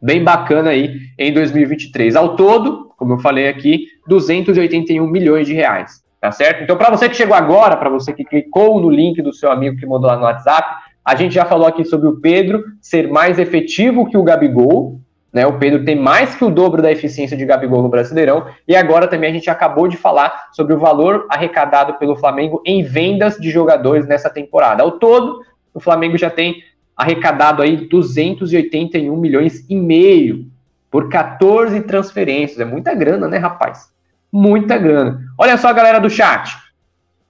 bem 0.01 0.25
bacana 0.25 0.71
aí 0.71 0.99
em 1.19 1.31
2023. 1.31 2.17
Ao 2.17 2.35
todo, 2.35 2.95
como 2.97 3.13
eu 3.13 3.19
falei 3.19 3.47
aqui, 3.47 3.89
281 4.09 5.07
milhões 5.07 5.47
de 5.47 5.53
reais, 5.53 6.03
tá 6.19 6.33
certo? 6.33 6.63
Então, 6.63 6.79
para 6.79 6.89
você 6.89 7.11
que 7.11 7.15
chegou 7.15 7.37
agora, 7.37 7.77
para 7.77 7.91
você 7.91 8.11
que 8.15 8.25
clicou 8.25 8.81
no 8.81 8.89
link 8.89 9.21
do 9.21 9.35
seu 9.35 9.53
amigo 9.53 9.77
que 9.77 9.85
mandou 9.85 10.09
lá 10.09 10.17
no 10.17 10.25
WhatsApp, 10.25 10.92
a 11.05 11.15
gente 11.15 11.35
já 11.35 11.45
falou 11.45 11.67
aqui 11.67 11.85
sobre 11.85 12.09
o 12.09 12.21
Pedro 12.21 12.65
ser 12.81 13.09
mais 13.09 13.39
efetivo 13.39 14.09
que 14.09 14.17
o 14.17 14.23
Gabigol, 14.23 15.01
né? 15.33 15.47
O 15.47 15.59
Pedro 15.59 15.85
tem 15.85 15.97
mais 15.97 16.35
que 16.35 16.45
o 16.45 16.51
dobro 16.51 16.83
da 16.83 16.93
eficiência 16.93 17.37
de 17.37 17.45
Gabigol 17.47 17.83
no 17.83 17.89
Brasileirão. 17.89 18.47
E 18.69 18.77
agora 18.77 19.09
também 19.09 19.31
a 19.31 19.33
gente 19.33 19.49
acabou 19.49 19.89
de 19.89 19.97
falar 19.97 20.51
sobre 20.53 20.75
o 20.75 20.79
valor 20.79 21.27
arrecadado 21.31 21.95
pelo 21.95 22.17
Flamengo 22.17 22.63
em 22.67 22.83
vendas 22.83 23.37
de 23.37 23.51
jogadores 23.51 24.07
nessa 24.07 24.29
temporada. 24.29 24.83
Ao 24.83 24.93
todo, 24.93 25.41
o 25.73 25.81
Flamengo 25.81 26.19
já 26.19 26.29
tem 26.29 26.63
arrecadado 26.95 27.63
aí 27.63 27.89
281 27.89 29.17
milhões 29.17 29.65
e 29.69 29.75
meio 29.75 30.47
por 30.91 31.09
14 31.09 31.81
transferências. 31.81 32.61
É 32.61 32.65
muita 32.65 32.95
grana, 32.95 33.27
né, 33.27 33.39
rapaz? 33.39 33.91
Muita 34.31 34.77
grana. 34.77 35.21
Olha 35.39 35.57
só 35.57 35.69
a 35.69 35.73
galera 35.73 35.99
do 35.99 36.11
chat. 36.11 36.57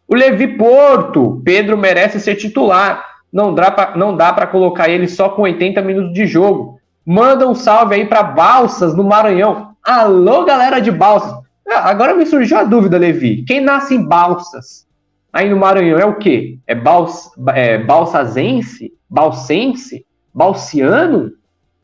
O 0.08 0.16
Levi 0.16 0.58
Porto, 0.58 1.40
Pedro 1.44 1.78
merece 1.78 2.18
ser 2.18 2.34
titular 2.34 3.11
não 3.32 3.54
dá 3.54 3.94
não 3.96 4.16
dá 4.16 4.32
para 4.32 4.46
colocar 4.46 4.88
ele 4.88 5.08
só 5.08 5.28
com 5.30 5.42
80 5.42 5.80
minutos 5.82 6.12
de 6.12 6.26
jogo. 6.26 6.78
Manda 7.04 7.48
um 7.48 7.54
salve 7.54 7.94
aí 7.94 8.06
para 8.06 8.22
Balsas, 8.22 8.94
no 8.94 9.02
Maranhão. 9.02 9.74
Alô, 9.82 10.44
galera 10.44 10.80
de 10.80 10.90
Balsas. 10.90 11.32
Ah, 11.68 11.88
agora 11.88 12.14
me 12.14 12.26
surgiu 12.26 12.58
a 12.58 12.64
dúvida, 12.64 12.98
Levi. 12.98 13.44
Quem 13.44 13.60
nasce 13.60 13.94
em 13.94 14.04
Balsas, 14.04 14.86
aí 15.32 15.48
no 15.48 15.56
Maranhão, 15.56 15.98
é 15.98 16.04
o 16.04 16.16
quê? 16.16 16.58
É, 16.66 16.74
Bals, 16.74 17.30
é 17.54 17.78
balsazense? 17.78 18.92
Balsense? 19.08 20.04
Balciano? 20.34 21.32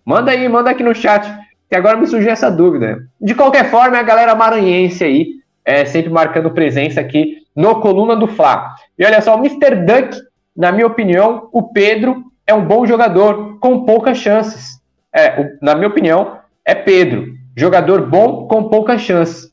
Manda 0.05 0.31
aí, 0.31 0.49
manda 0.49 0.71
aqui 0.71 0.83
no 0.83 0.95
chat, 0.95 1.27
que 1.69 1.77
agora 1.77 1.97
me 1.97 2.07
surgiu 2.07 2.31
essa 2.31 2.51
dúvida. 2.51 3.07
De 3.21 3.35
qualquer 3.35 3.71
forma, 3.71 3.97
é 3.97 4.01
a 4.01 4.05
galera 4.05 4.35
maranhense 4.35 5.05
aí, 5.05 5.29
é, 5.65 5.85
sempre 5.85 6.11
marcando 6.11 6.51
presença 6.51 7.01
aqui 7.01 7.43
no 7.55 7.81
Coluna 7.81 8.17
do 8.17 8.27
Fla. 8.27 8.75
E 8.99 9.05
olha 9.05 9.21
só, 9.21 9.37
o 9.37 9.45
Mr. 9.45 9.77
Duck, 9.85 10.17
na 10.59 10.73
minha 10.73 10.89
opinião, 10.89 11.49
o 11.53 11.63
Pedro 11.63 12.25
é 12.45 12.53
um 12.53 12.65
bom 12.65 12.85
jogador 12.85 13.61
com 13.61 13.85
poucas 13.85 14.19
chances. 14.19 14.81
É, 15.15 15.41
o, 15.41 15.65
na 15.65 15.77
minha 15.77 15.87
opinião, 15.87 16.41
é 16.65 16.75
Pedro. 16.75 17.33
Jogador 17.57 18.05
bom 18.05 18.49
com 18.49 18.65
poucas 18.65 19.01
chances. 19.01 19.53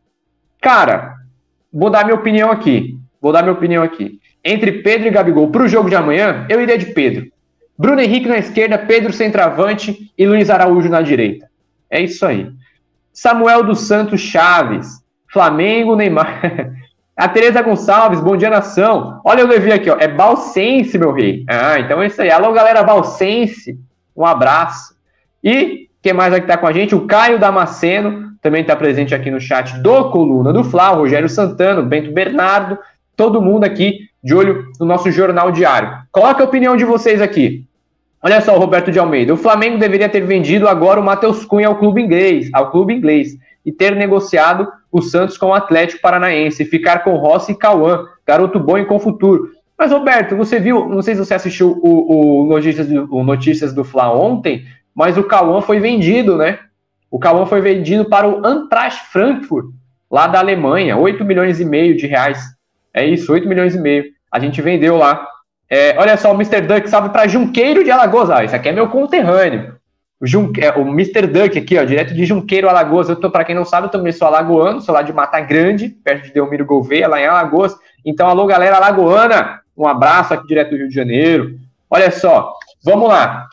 Cara, 0.59 1.13
vou 1.71 1.91
dar 1.91 2.05
minha 2.05 2.15
opinião 2.15 2.49
aqui. 2.49 2.97
Vou 3.21 3.31
dar 3.31 3.43
minha 3.43 3.53
opinião 3.53 3.83
aqui. 3.83 4.19
Entre 4.43 4.81
Pedro 4.81 5.07
e 5.07 5.11
Gabigol 5.11 5.51
para 5.51 5.61
o 5.61 5.67
jogo 5.67 5.89
de 5.89 5.95
amanhã, 5.95 6.47
eu 6.49 6.59
iria 6.59 6.77
de 6.77 6.87
Pedro. 6.87 7.27
Bruno 7.77 8.01
Henrique 8.01 8.27
na 8.27 8.39
esquerda, 8.39 8.75
Pedro 8.75 9.13
centroavante 9.13 10.11
e 10.17 10.25
Luiz 10.25 10.49
Araújo 10.49 10.89
na 10.89 11.03
direita. 11.03 11.47
É 11.87 12.01
isso 12.01 12.25
aí. 12.25 12.49
Samuel 13.13 13.63
dos 13.63 13.81
Santos 13.81 14.21
Chaves, 14.21 14.87
Flamengo, 15.31 15.95
Neymar. 15.95 16.41
A 17.17 17.29
Tereza 17.29 17.61
Gonçalves, 17.61 18.19
bom 18.19 18.35
dia 18.35 18.49
nação. 18.49 19.21
Olha 19.23 19.39
eu 19.39 19.47
Levi 19.47 19.71
aqui, 19.71 19.89
ó. 19.89 19.95
É 19.97 20.05
Balsense, 20.05 20.97
meu 20.97 21.13
rei. 21.13 21.45
Ah, 21.47 21.79
então 21.79 22.01
é 22.01 22.07
isso 22.07 22.21
aí. 22.21 22.29
Alô, 22.29 22.51
galera 22.51 22.83
Balsense. 22.83 23.79
Um 24.13 24.25
abraço. 24.25 24.93
E 25.41 25.87
quem 26.01 26.11
mais 26.11 26.33
aqui 26.33 26.45
tá 26.45 26.57
com 26.57 26.67
a 26.67 26.73
gente? 26.73 26.93
O 26.93 27.07
Caio 27.07 27.39
Damasceno, 27.39 28.33
também 28.41 28.63
está 28.63 28.75
presente 28.75 29.15
aqui 29.15 29.31
no 29.31 29.39
chat 29.39 29.77
do 29.77 30.11
Coluna 30.11 30.51
do 30.51 30.61
Fla, 30.61 30.89
Rogério 30.89 31.29
Santana, 31.29 31.79
o 31.79 31.85
Bento 31.85 32.11
Bernardo, 32.11 32.77
todo 33.15 33.41
mundo 33.41 33.63
aqui 33.63 34.09
de 34.21 34.35
olho 34.35 34.65
no 34.77 34.85
nosso 34.85 35.09
jornal 35.09 35.53
diário. 35.53 35.97
Coloca 36.11 36.43
a 36.43 36.45
opinião 36.45 36.75
de 36.75 36.83
vocês 36.83 37.21
aqui. 37.21 37.65
Olha 38.21 38.41
só, 38.41 38.57
Roberto 38.57 38.91
de 38.91 38.99
Almeida. 38.99 39.33
O 39.33 39.37
Flamengo 39.37 39.77
deveria 39.77 40.09
ter 40.09 40.21
vendido 40.21 40.67
agora 40.67 40.99
o 40.99 41.03
Matheus 41.03 41.45
Cunha 41.45 41.69
ao 41.69 41.77
clube 41.77 42.01
inglês, 42.01 42.49
ao 42.51 42.71
clube 42.71 42.93
inglês 42.93 43.37
e 43.65 43.71
ter 43.71 43.95
negociado 43.95 44.67
o 44.95 45.01
Santos 45.01 45.37
com 45.37 45.47
o 45.47 45.53
Atlético 45.53 46.01
Paranaense, 46.01 46.63
ficar 46.63 46.99
com 46.99 47.17
Rossi 47.17 47.51
e 47.51 47.57
Cauã, 47.57 48.07
garoto 48.25 48.57
bom 48.57 48.77
e 48.77 48.85
com 48.85 48.97
futuro. 48.97 49.49
Mas, 49.77 49.91
Roberto, 49.91 50.37
você 50.37 50.57
viu, 50.57 50.87
não 50.87 51.01
sei 51.01 51.15
se 51.15 51.25
você 51.25 51.33
assistiu 51.33 51.77
o, 51.83 52.43
o, 52.43 52.45
Notícias, 52.45 52.87
do, 52.87 53.13
o 53.13 53.21
Notícias 53.21 53.73
do 53.73 53.83
Fla 53.83 54.09
ontem, 54.09 54.65
mas 54.95 55.17
o 55.17 55.23
Cauã 55.23 55.61
foi 55.61 55.81
vendido, 55.81 56.37
né? 56.37 56.59
O 57.11 57.19
Cauã 57.19 57.45
foi 57.45 57.59
vendido 57.59 58.05
para 58.05 58.25
o 58.25 58.47
Eintracht 58.47 59.11
Frankfurt, 59.11 59.65
lá 60.09 60.27
da 60.27 60.39
Alemanha, 60.39 60.95
8 60.95 61.25
milhões 61.25 61.59
e 61.59 61.65
meio 61.65 61.97
de 61.97 62.07
reais. 62.07 62.41
É 62.93 63.05
isso, 63.05 63.33
8 63.33 63.45
milhões 63.49 63.75
e 63.75 63.79
meio. 63.79 64.05
A 64.31 64.39
gente 64.39 64.61
vendeu 64.61 64.95
lá. 64.95 65.27
É, 65.69 65.93
olha 65.99 66.15
só, 66.15 66.31
o 66.31 66.35
Mr. 66.35 66.61
Duck 66.61 66.89
salve 66.89 67.09
para 67.09 67.27
Junqueiro 67.27 67.83
de 67.83 67.91
Alagoas. 67.91 68.29
Ah, 68.29 68.45
isso 68.45 68.55
aqui 68.55 68.69
é 68.69 68.71
meu 68.71 68.87
conterrâneo. 68.87 69.75
O, 70.25 70.27
Jun... 70.27 70.51
É, 70.57 70.71
o 70.71 70.81
Mr. 70.87 71.27
Duck 71.27 71.55
aqui, 71.55 71.77
ó, 71.77 71.83
direto 71.83 72.11
de 72.11 72.25
Junqueiro, 72.25 72.67
Alagoas. 72.67 73.07
Eu 73.07 73.15
tô, 73.15 73.29
para 73.29 73.43
quem 73.43 73.53
não 73.53 73.63
sabe, 73.63 73.85
eu 73.85 73.91
também 73.91 74.11
sou 74.11 74.27
alagoano, 74.27 74.81
sou 74.81 74.91
lá 74.91 75.03
de 75.03 75.13
Mata 75.13 75.39
Grande, 75.39 75.89
perto 75.89 76.23
de 76.23 76.33
Delmiro 76.33 76.65
Gouveia, 76.65 77.07
lá 77.07 77.21
em 77.21 77.27
Alagoas. 77.27 77.75
Então, 78.03 78.27
alô, 78.27 78.47
galera 78.47 78.75
alagoana, 78.77 79.61
um 79.77 79.87
abraço 79.87 80.33
aqui 80.33 80.47
direto 80.47 80.71
do 80.71 80.77
Rio 80.77 80.89
de 80.89 80.95
Janeiro. 80.95 81.59
Olha 81.87 82.09
só, 82.09 82.51
vamos 82.83 83.07
lá. 83.07 83.45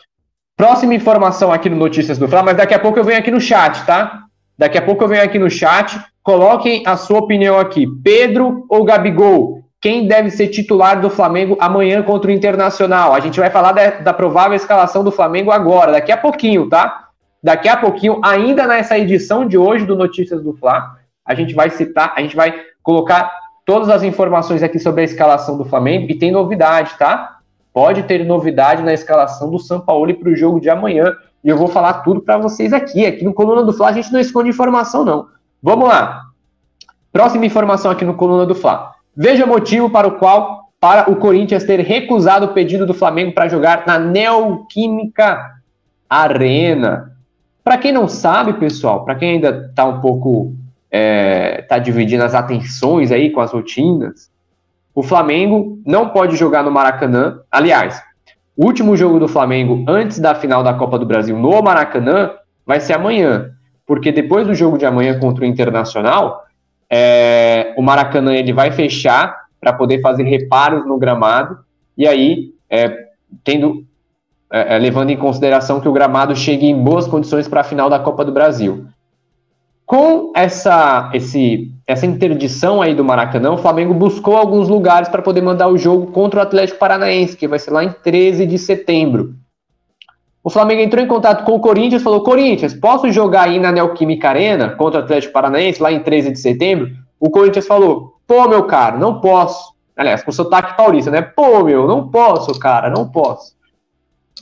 Próxima 0.57 0.95
informação 0.95 1.51
aqui 1.51 1.69
no 1.69 1.75
Notícias 1.75 2.17
do 2.17 2.27
Fla, 2.27 2.41
mas 2.41 2.57
daqui 2.57 2.73
a 2.73 2.79
pouco 2.79 2.97
eu 2.97 3.03
venho 3.03 3.19
aqui 3.19 3.29
no 3.29 3.39
chat, 3.39 3.85
tá? 3.85 4.23
Daqui 4.57 4.77
a 4.77 4.81
pouco 4.81 5.03
eu 5.03 5.07
venho 5.07 5.23
aqui 5.23 5.37
no 5.37 5.51
chat. 5.51 5.99
Coloquem 6.23 6.81
a 6.87 6.97
sua 6.97 7.19
opinião 7.19 7.59
aqui. 7.59 7.85
Pedro 8.03 8.65
ou 8.67 8.83
Gabigol? 8.83 9.62
Quem 9.83 10.07
deve 10.07 10.31
ser 10.31 10.47
titular 10.47 11.01
do 11.01 11.09
Flamengo 11.09 11.57
amanhã 11.59 12.01
contra 12.01 12.31
o 12.31 12.33
Internacional. 12.33 13.13
A 13.13 13.19
gente 13.19 13.37
vai 13.37 13.49
falar 13.49 13.73
da, 13.73 13.89
da, 13.89 14.13
provável 14.13 14.55
escalação 14.55 15.03
do 15.03 15.11
Flamengo 15.11 15.51
agora, 15.51 15.91
daqui 15.91 16.09
a 16.09 16.15
pouquinho, 16.15 16.69
tá? 16.69 17.09
Daqui 17.43 17.67
a 17.67 17.75
pouquinho, 17.75 18.21
ainda 18.23 18.65
nessa 18.65 18.97
edição 18.97 19.45
de 19.45 19.57
hoje 19.57 19.85
do 19.85 19.97
Notícias 19.97 20.41
do 20.41 20.53
Fla, 20.53 20.95
a 21.25 21.35
gente 21.35 21.53
vai 21.53 21.69
citar, 21.69 22.13
a 22.15 22.21
gente 22.21 22.33
vai 22.33 22.55
colocar 22.81 23.29
todas 23.65 23.89
as 23.89 24.03
informações 24.03 24.63
aqui 24.63 24.79
sobre 24.79 25.01
a 25.01 25.03
escalação 25.03 25.57
do 25.57 25.65
Flamengo 25.65 26.09
e 26.09 26.15
tem 26.15 26.31
novidade, 26.31 26.93
tá? 26.97 27.39
Pode 27.73 28.03
ter 28.03 28.25
novidade 28.25 28.81
na 28.83 28.93
escalação 28.93 29.51
do 29.51 29.59
São 29.59 29.81
Paulo 29.81 30.13
para 30.15 30.29
o 30.29 30.35
jogo 30.35 30.61
de 30.61 30.69
amanhã. 30.69 31.13
E 31.43 31.49
eu 31.49 31.57
vou 31.57 31.67
falar 31.67 31.95
tudo 32.03 32.21
para 32.21 32.37
vocês 32.37 32.71
aqui. 32.71 33.05
Aqui 33.05 33.25
no 33.25 33.33
Coluna 33.33 33.63
do 33.63 33.73
Fla 33.73 33.89
a 33.89 33.93
gente 33.93 34.13
não 34.13 34.19
esconde 34.21 34.47
informação, 34.47 35.03
não. 35.03 35.27
Vamos 35.61 35.89
lá. 35.89 36.21
Próxima 37.11 37.45
informação 37.45 37.91
aqui 37.91 38.05
no 38.05 38.13
Coluna 38.13 38.45
do 38.45 38.55
Fla. 38.55 38.92
Veja 39.15 39.45
motivo 39.45 39.89
para 39.89 40.07
o 40.07 40.17
qual 40.17 40.63
para 40.79 41.09
o 41.09 41.15
Corinthians 41.15 41.63
ter 41.63 41.79
recusado 41.79 42.47
o 42.47 42.53
pedido 42.53 42.85
do 42.85 42.93
Flamengo 42.93 43.31
para 43.31 43.47
jogar 43.47 43.87
na 43.87 43.97
Neoquímica 43.97 45.51
Arena. 46.09 47.13
Para 47.63 47.77
quem 47.77 47.93
não 47.93 48.07
sabe, 48.07 48.53
pessoal, 48.53 49.05
para 49.05 49.15
quem 49.15 49.35
ainda 49.35 49.67
está 49.69 49.85
um 49.85 50.01
pouco 50.01 50.53
é, 50.91 51.61
tá 51.69 51.79
dividindo 51.79 52.23
as 52.23 52.35
atenções 52.35 53.13
aí 53.13 53.29
com 53.29 53.39
as 53.39 53.51
rotinas, 53.51 54.29
o 54.93 55.01
Flamengo 55.01 55.79
não 55.85 56.09
pode 56.09 56.35
jogar 56.35 56.63
no 56.63 56.69
Maracanã. 56.69 57.39
Aliás, 57.49 58.03
o 58.55 58.65
último 58.65 58.95
jogo 58.97 59.19
do 59.19 59.27
Flamengo 59.27 59.85
antes 59.87 60.19
da 60.19 60.35
final 60.35 60.63
da 60.63 60.73
Copa 60.73 60.99
do 60.99 61.05
Brasil 61.05 61.37
no 61.37 61.61
Maracanã 61.63 62.31
vai 62.65 62.79
ser 62.79 62.93
amanhã, 62.93 63.51
porque 63.87 64.11
depois 64.11 64.45
do 64.45 64.53
jogo 64.53 64.77
de 64.77 64.85
amanhã 64.85 65.17
contra 65.17 65.45
o 65.45 65.47
Internacional, 65.47 66.43
é, 66.89 67.73
o 67.77 67.81
Maracanã 67.81 68.33
ele 68.33 68.53
vai 68.53 68.71
fechar 68.71 69.43
para 69.59 69.73
poder 69.73 70.01
fazer 70.01 70.23
reparos 70.23 70.85
no 70.85 70.97
gramado, 70.97 71.57
e 71.97 72.07
aí, 72.07 72.53
é, 72.69 73.05
tendo, 73.43 73.85
é, 74.51 74.75
é, 74.75 74.79
levando 74.79 75.09
em 75.09 75.17
consideração 75.17 75.79
que 75.79 75.87
o 75.87 75.93
gramado 75.93 76.35
chegue 76.35 76.65
em 76.65 76.83
boas 76.83 77.07
condições 77.07 77.47
para 77.47 77.61
a 77.61 77.63
final 77.63 77.89
da 77.89 77.99
Copa 77.99 78.25
do 78.25 78.31
Brasil. 78.31 78.85
Com 79.85 80.31
essa, 80.35 81.11
esse, 81.13 81.71
essa 81.85 82.05
interdição 82.05 82.81
aí 82.81 82.95
do 82.95 83.03
Maracanã, 83.03 83.51
o 83.51 83.57
Flamengo 83.57 83.93
buscou 83.93 84.35
alguns 84.35 84.67
lugares 84.67 85.07
para 85.07 85.21
poder 85.21 85.41
mandar 85.41 85.67
o 85.67 85.77
jogo 85.77 86.07
contra 86.07 86.39
o 86.39 86.43
Atlético 86.43 86.79
Paranaense, 86.79 87.37
que 87.37 87.47
vai 87.47 87.59
ser 87.59 87.71
lá 87.71 87.83
em 87.83 87.91
13 87.91 88.45
de 88.45 88.57
setembro. 88.57 89.35
O 90.43 90.49
Flamengo 90.49 90.81
entrou 90.81 91.01
em 91.01 91.07
contato 91.07 91.45
com 91.45 91.53
o 91.53 91.59
Corinthians 91.59 92.01
e 92.01 92.03
falou: 92.03 92.21
Corinthians, 92.21 92.73
posso 92.73 93.09
jogar 93.11 93.43
aí 93.43 93.59
na 93.59 93.71
Neoquímica 93.71 94.29
Arena 94.29 94.69
contra 94.71 94.99
o 94.99 95.03
Atlético 95.03 95.33
Paranaense 95.33 95.81
lá 95.81 95.91
em 95.91 96.01
13 96.01 96.31
de 96.31 96.39
setembro? 96.39 96.91
O 97.19 97.29
Corinthians 97.29 97.65
falou: 97.65 98.13
pô, 98.27 98.47
meu 98.47 98.63
cara, 98.65 98.97
não 98.97 99.21
posso. 99.21 99.73
Aliás, 99.95 100.23
com 100.23 100.31
sotaque 100.31 100.75
paulista, 100.75 101.11
né? 101.11 101.21
Pô, 101.21 101.63
meu, 101.63 101.87
não 101.87 102.09
posso, 102.09 102.59
cara, 102.59 102.89
não 102.89 103.07
posso. 103.07 103.55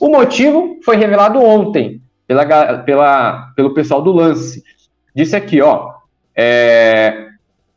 O 0.00 0.08
motivo 0.08 0.78
foi 0.82 0.96
revelado 0.96 1.38
ontem 1.38 2.00
pela, 2.26 2.78
pela, 2.78 3.52
pelo 3.54 3.74
pessoal 3.74 4.02
do 4.02 4.10
lance. 4.10 4.64
Disse 5.14 5.36
aqui, 5.36 5.60
ó, 5.60 5.90
é, 6.34 7.28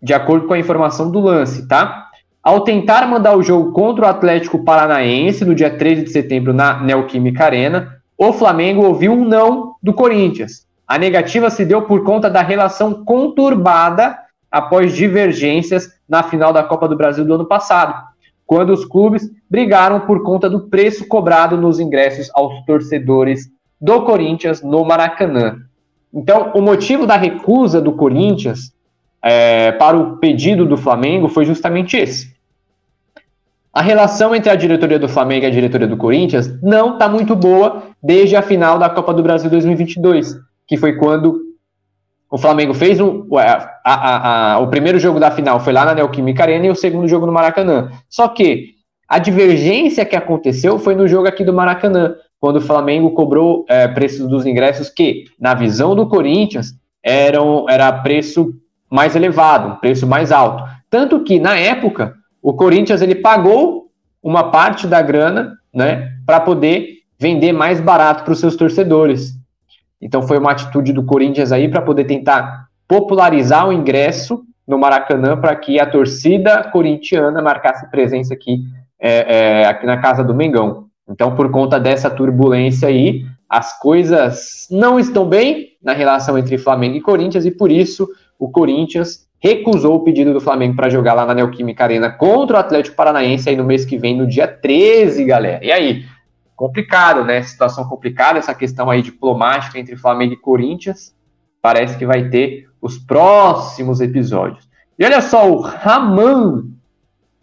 de 0.02 0.14
acordo 0.14 0.48
com 0.48 0.54
a 0.54 0.60
informação 0.60 1.12
do 1.12 1.20
lance, 1.20 1.68
tá? 1.68 2.10
Ao 2.42 2.62
tentar 2.62 3.08
mandar 3.08 3.36
o 3.36 3.44
jogo 3.44 3.72
contra 3.74 4.06
o 4.06 4.08
Atlético 4.08 4.64
Paranaense 4.64 5.44
no 5.44 5.54
dia 5.54 5.70
13 5.70 6.04
de 6.04 6.12
setembro 6.12 6.54
na 6.54 6.82
Neoquímica 6.82 7.44
Arena, 7.44 8.02
o 8.18 8.32
Flamengo 8.34 8.86
ouviu 8.86 9.14
um 9.14 9.26
não 9.26 9.76
do 9.82 9.94
Corinthians. 9.94 10.66
A 10.88 10.98
negativa 10.98 11.50
se 11.50 11.66
deu 11.66 11.82
por 11.82 12.04
conta 12.04 12.30
da 12.30 12.42
relação 12.42 13.04
conturbada 13.04 14.18
após 14.52 14.96
divergências 14.96 15.90
na 16.08 16.24
final 16.24 16.54
da 16.54 16.64
Copa 16.64 16.88
do 16.88 16.96
Brasil 16.96 17.26
do 17.26 17.34
ano 17.34 17.46
passado, 17.46 17.96
quando 18.46 18.72
os 18.72 18.86
clubes 18.86 19.30
brigaram 19.50 20.02
por 20.02 20.24
conta 20.24 20.50
do 20.50 20.70
preço 20.70 21.08
cobrado 21.08 21.58
nos 21.58 21.80
ingressos 21.80 22.30
aos 22.34 22.64
torcedores 22.66 23.50
do 23.82 24.04
Corinthians 24.04 24.62
no 24.62 24.86
Maracanã. 24.86 25.58
Então, 26.14 26.52
o 26.56 26.62
motivo 26.62 27.06
da 27.06 27.18
recusa 27.18 27.82
do 27.82 27.92
Corinthians 27.94 28.72
é, 29.22 29.72
para 29.74 29.98
o 29.98 30.18
pedido 30.18 30.66
do 30.66 30.78
Flamengo 30.78 31.28
foi 31.28 31.46
justamente 31.46 31.98
esse. 31.98 32.35
A 33.76 33.82
relação 33.82 34.34
entre 34.34 34.50
a 34.50 34.56
diretoria 34.56 34.98
do 34.98 35.10
Flamengo 35.10 35.44
e 35.44 35.48
a 35.48 35.52
diretoria 35.52 35.86
do 35.86 35.98
Corinthians 35.98 36.50
não 36.64 36.94
está 36.94 37.10
muito 37.10 37.36
boa 37.36 37.84
desde 38.02 38.34
a 38.34 38.42
final 38.42 38.80
da 38.80 38.90
Copa 38.90 39.14
do 39.14 39.22
Brasil 39.22 39.50
2022, 39.50 40.38
que 40.66 40.78
foi 40.78 40.96
quando 40.96 41.42
o 42.32 42.38
Flamengo 42.38 42.74
fez 42.74 43.02
um, 43.02 43.28
a, 43.36 43.70
a, 43.84 44.54
a, 44.54 44.60
o 44.60 44.68
primeiro 44.68 44.98
jogo 44.98 45.20
da 45.20 45.30
final 45.30 45.60
foi 45.60 45.74
lá 45.74 45.84
na 45.84 45.94
Neoquímica 45.94 46.44
Arena 46.44 46.68
e 46.68 46.70
o 46.70 46.76
segundo 46.76 47.06
jogo 47.06 47.26
no 47.26 47.34
Maracanã. 47.34 47.92
Só 48.10 48.30
que 48.30 48.76
a 49.10 49.20
divergência 49.20 50.06
que 50.06 50.16
aconteceu 50.16 50.80
foi 50.80 50.96
no 50.96 51.06
jogo 51.06 51.28
aqui 51.28 51.44
do 51.44 51.52
Maracanã, 51.52 52.16
quando 52.40 52.58
o 52.58 52.62
Flamengo 52.62 53.12
cobrou 53.12 53.66
é, 53.68 53.90
preços 53.90 54.26
dos 54.30 54.46
ingressos 54.46 54.90
que, 54.90 55.26
na 55.38 55.54
visão 55.54 55.94
do 55.94 56.08
Corinthians, 56.08 56.68
eram, 57.04 57.66
era 57.70 57.92
preço 57.92 58.54
mais 58.90 59.18
elevado, 59.18 59.82
preço 59.82 60.08
mais 60.08 60.32
alto. 60.32 60.64
Tanto 60.90 61.26
que, 61.26 61.42
na 61.42 61.58
época, 61.58 62.16
o 62.46 62.54
Corinthians 62.54 63.02
ele 63.02 63.16
pagou 63.16 63.90
uma 64.22 64.52
parte 64.52 64.86
da 64.86 65.02
grana, 65.02 65.58
né, 65.74 66.12
para 66.28 66.40
poder 66.40 67.00
vender 67.20 67.52
mais 67.52 67.82
barato 67.82 68.24
para 68.24 68.34
os 68.34 68.40
seus 68.40 68.56
torcedores. 68.56 69.34
Então 70.00 70.22
foi 70.22 70.38
uma 70.38 70.52
atitude 70.52 70.94
do 70.94 71.04
Corinthians 71.04 71.52
aí 71.52 71.68
para 71.68 71.82
poder 71.82 72.04
tentar 72.04 72.68
popularizar 72.88 73.68
o 73.68 73.74
ingresso 73.74 74.44
no 74.68 74.78
Maracanã 74.78 75.36
para 75.36 75.56
que 75.56 75.80
a 75.80 75.90
torcida 75.90 76.66
corintiana 76.66 77.42
marcasse 77.42 77.90
presença 77.90 78.36
aqui, 78.36 78.60
é, 79.00 79.62
é, 79.62 79.66
aqui 79.66 79.88
na 79.88 79.98
casa 79.98 80.24
do 80.24 80.36
Mengão. 80.36 80.86
Então, 81.10 81.36
por 81.36 81.50
conta 81.50 81.80
dessa 81.80 82.12
turbulência 82.12 82.90
aí, 82.90 83.26
as 83.50 83.80
coisas 83.80 84.68
não 84.70 85.00
estão 85.00 85.28
bem 85.28 85.70
na 85.82 85.94
relação 85.94 86.38
entre 86.38 86.60
Flamengo 86.60 86.96
e 86.96 87.02
Corinthians 87.02 87.44
e 87.44 87.50
por 87.50 87.72
isso 87.72 88.08
o 88.38 88.52
Corinthians 88.52 89.26
recusou 89.46 89.98
o 89.98 90.00
pedido 90.00 90.34
do 90.34 90.42
Flamengo 90.42 90.76
para 90.76 90.90
jogar 90.90 91.14
lá 91.14 91.24
na 91.24 91.36
Neoquímica 91.36 91.84
Arena 91.84 92.10
contra 92.10 92.58
o 92.58 92.60
Atlético 92.60 92.96
Paranaense 92.96 93.48
aí 93.48 93.56
no 93.56 93.64
mês 93.64 93.86
que 93.86 93.96
vem, 93.96 94.18
no 94.18 94.26
dia 94.26 94.48
13, 94.48 95.24
galera. 95.24 95.64
E 95.64 95.72
aí, 95.72 96.04
complicado, 96.56 97.24
né? 97.24 97.44
Situação 97.44 97.88
complicada, 97.88 98.40
essa 98.40 98.56
questão 98.56 98.90
aí 98.90 99.04
diplomática 99.04 99.78
entre 99.78 99.96
Flamengo 99.96 100.34
e 100.34 100.38
Corinthians. 100.38 101.14
Parece 101.62 101.96
que 101.96 102.08
vai 102.08 102.28
ter 102.28 102.68
os 102.82 102.98
próximos 102.98 104.02
episódios. 104.02 104.68
E 104.98 105.06
olha 105.06 105.22
só, 105.22 105.48
o 105.48 105.62
Raman, 105.62 106.64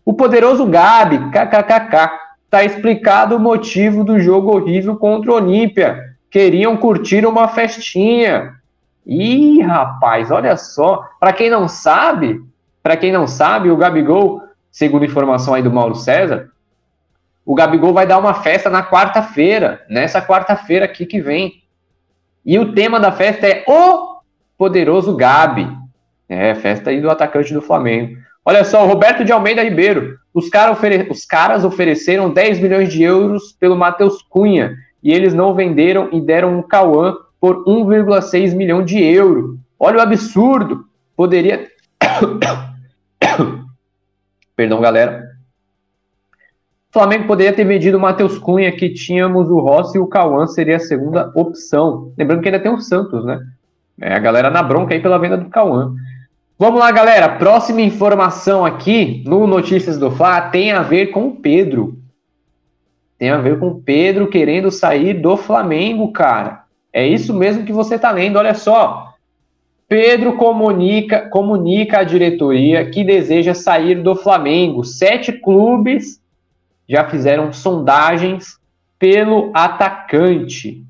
o 0.04 0.12
poderoso 0.12 0.66
Gabi, 0.66 1.30
kkkk, 1.30 2.10
tá 2.50 2.64
explicado 2.64 3.36
o 3.36 3.40
motivo 3.40 4.02
do 4.02 4.18
jogo 4.18 4.50
horrível 4.50 4.96
contra 4.96 5.30
o 5.30 5.36
Olímpia. 5.36 6.00
Queriam 6.28 6.76
curtir 6.76 7.24
uma 7.24 7.46
festinha. 7.46 8.54
Ih, 9.06 9.60
rapaz, 9.62 10.30
olha 10.30 10.56
só. 10.56 11.08
Para 11.18 11.32
quem 11.32 11.50
não 11.50 11.68
sabe, 11.68 12.42
para 12.82 12.96
quem 12.96 13.12
não 13.12 13.26
sabe, 13.26 13.70
o 13.70 13.76
Gabigol, 13.76 14.42
segundo 14.70 15.04
informação 15.04 15.54
aí 15.54 15.62
do 15.62 15.72
Mauro 15.72 15.94
César, 15.94 16.50
o 17.44 17.54
Gabigol 17.54 17.92
vai 17.92 18.06
dar 18.06 18.18
uma 18.18 18.34
festa 18.34 18.70
na 18.70 18.82
quarta-feira, 18.82 19.84
nessa 19.88 20.22
quarta-feira 20.22 20.84
aqui 20.84 21.04
que 21.04 21.20
vem. 21.20 21.62
E 22.44 22.58
o 22.58 22.72
tema 22.72 23.00
da 23.00 23.10
festa 23.10 23.46
é 23.46 23.64
o 23.66 24.20
poderoso 24.56 25.16
Gabi. 25.16 25.68
É, 26.28 26.54
festa 26.54 26.90
aí 26.90 27.00
do 27.00 27.10
atacante 27.10 27.52
do 27.52 27.60
Flamengo. 27.60 28.16
Olha 28.44 28.64
só, 28.64 28.84
o 28.84 28.88
Roberto 28.88 29.24
de 29.24 29.32
Almeida 29.32 29.62
Ribeiro. 29.62 30.18
Os, 30.32 30.48
cara 30.48 30.72
ofere... 30.72 31.08
os 31.10 31.24
caras 31.24 31.64
ofereceram 31.64 32.32
10 32.32 32.60
milhões 32.60 32.92
de 32.92 33.02
euros 33.02 33.52
pelo 33.52 33.76
Matheus 33.76 34.22
Cunha 34.22 34.76
e 35.02 35.12
eles 35.12 35.34
não 35.34 35.54
venderam 35.54 36.08
e 36.12 36.20
deram 36.20 36.58
um 36.58 36.62
Cauã 36.62 37.16
por 37.42 37.64
1,6 37.64 38.54
milhão 38.54 38.84
de 38.84 39.02
euro. 39.02 39.58
Olha 39.76 39.98
o 39.98 40.00
absurdo. 40.00 40.84
Poderia. 41.16 41.66
Perdão, 44.54 44.80
galera. 44.80 45.28
O 46.88 46.92
Flamengo 46.92 47.26
poderia 47.26 47.52
ter 47.52 47.64
vendido 47.64 47.98
o 47.98 48.00
Matheus 48.00 48.38
Cunha, 48.38 48.70
que 48.70 48.90
tínhamos 48.90 49.50
o 49.50 49.58
Rossi 49.58 49.98
e 49.98 50.00
o 50.00 50.06
Cauã 50.06 50.46
seria 50.46 50.76
a 50.76 50.80
segunda 50.80 51.32
opção. 51.34 52.12
Lembrando 52.16 52.42
que 52.42 52.48
ainda 52.48 52.60
tem 52.60 52.72
o 52.72 52.78
Santos, 52.78 53.24
né? 53.24 53.40
É, 54.00 54.14
a 54.14 54.20
galera 54.20 54.48
na 54.48 54.62
bronca 54.62 54.94
aí 54.94 55.00
pela 55.00 55.18
venda 55.18 55.36
do 55.36 55.50
Cauã. 55.50 55.96
Vamos 56.56 56.78
lá, 56.78 56.92
galera. 56.92 57.28
Próxima 57.28 57.80
informação 57.80 58.64
aqui 58.64 59.24
no 59.26 59.48
Notícias 59.48 59.98
do 59.98 60.12
Fla 60.12 60.42
tem 60.42 60.70
a 60.70 60.82
ver 60.82 61.08
com 61.08 61.26
o 61.26 61.34
Pedro. 61.34 61.98
Tem 63.18 63.30
a 63.30 63.38
ver 63.38 63.58
com 63.58 63.66
o 63.66 63.82
Pedro 63.82 64.28
querendo 64.28 64.70
sair 64.70 65.14
do 65.14 65.36
Flamengo, 65.36 66.12
cara. 66.12 66.61
É 66.92 67.06
isso 67.06 67.32
mesmo 67.32 67.64
que 67.64 67.72
você 67.72 67.94
está 67.94 68.10
lendo, 68.10 68.38
olha 68.38 68.54
só. 68.54 69.14
Pedro 69.88 70.36
comunica, 70.36 71.28
comunica 71.28 72.00
à 72.00 72.04
diretoria 72.04 72.88
que 72.90 73.04
deseja 73.04 73.54
sair 73.54 74.02
do 74.02 74.14
Flamengo. 74.14 74.84
Sete 74.84 75.32
clubes 75.32 76.20
já 76.88 77.08
fizeram 77.08 77.52
sondagens 77.52 78.58
pelo 78.98 79.50
atacante. 79.54 80.82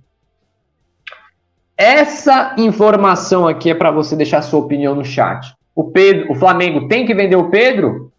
Essa 1.77 2.55
informação 2.59 3.49
aqui 3.49 3.71
é 3.71 3.75
para 3.75 3.91
você 3.91 4.15
deixar 4.15 4.43
sua 4.43 4.61
opinião 4.61 4.95
no 4.95 5.05
chat. 5.05 5.55
O 5.75 5.85
Pedro, 5.85 6.31
o 6.31 6.35
Flamengo 6.35 6.87
tem 6.87 7.07
que 7.07 7.15
vender 7.15 7.37
o 7.37 7.49
Pedro? 7.51 8.13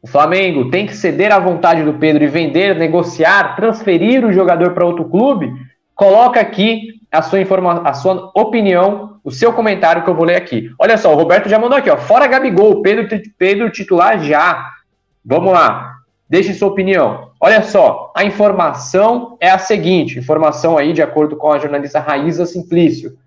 O 0.00 0.06
Flamengo 0.06 0.70
tem 0.70 0.86
que 0.86 0.96
ceder 0.96 1.32
à 1.32 1.38
vontade 1.38 1.82
do 1.82 1.94
Pedro 1.94 2.22
e 2.22 2.28
vender, 2.28 2.76
negociar, 2.76 3.56
transferir 3.56 4.24
o 4.24 4.32
jogador 4.32 4.72
para 4.72 4.86
outro 4.86 5.04
clube? 5.04 5.52
Coloca 5.98 6.38
aqui 6.38 7.00
a 7.10 7.20
sua, 7.20 7.40
informa 7.40 7.82
a 7.82 7.92
sua 7.92 8.30
opinião, 8.32 9.18
o 9.24 9.32
seu 9.32 9.52
comentário 9.52 10.04
que 10.04 10.08
eu 10.08 10.14
vou 10.14 10.24
ler 10.24 10.36
aqui. 10.36 10.70
Olha 10.78 10.96
só, 10.96 11.12
o 11.12 11.16
Roberto 11.16 11.48
já 11.48 11.58
mandou 11.58 11.76
aqui, 11.76 11.90
ó. 11.90 11.96
Fora 11.96 12.28
Gabigol, 12.28 12.82
Pedro, 12.82 13.08
Pedro 13.36 13.68
titular 13.68 14.22
já. 14.22 14.70
Vamos 15.24 15.52
lá. 15.52 15.96
Deixe 16.30 16.54
sua 16.54 16.68
opinião. 16.68 17.32
Olha 17.40 17.64
só, 17.64 18.12
a 18.16 18.22
informação 18.22 19.36
é 19.40 19.50
a 19.50 19.58
seguinte: 19.58 20.20
informação 20.20 20.78
aí, 20.78 20.92
de 20.92 21.02
acordo 21.02 21.36
com 21.36 21.50
a 21.50 21.58
jornalista 21.58 21.98
Raíza 21.98 22.46
Simplício. 22.46 23.18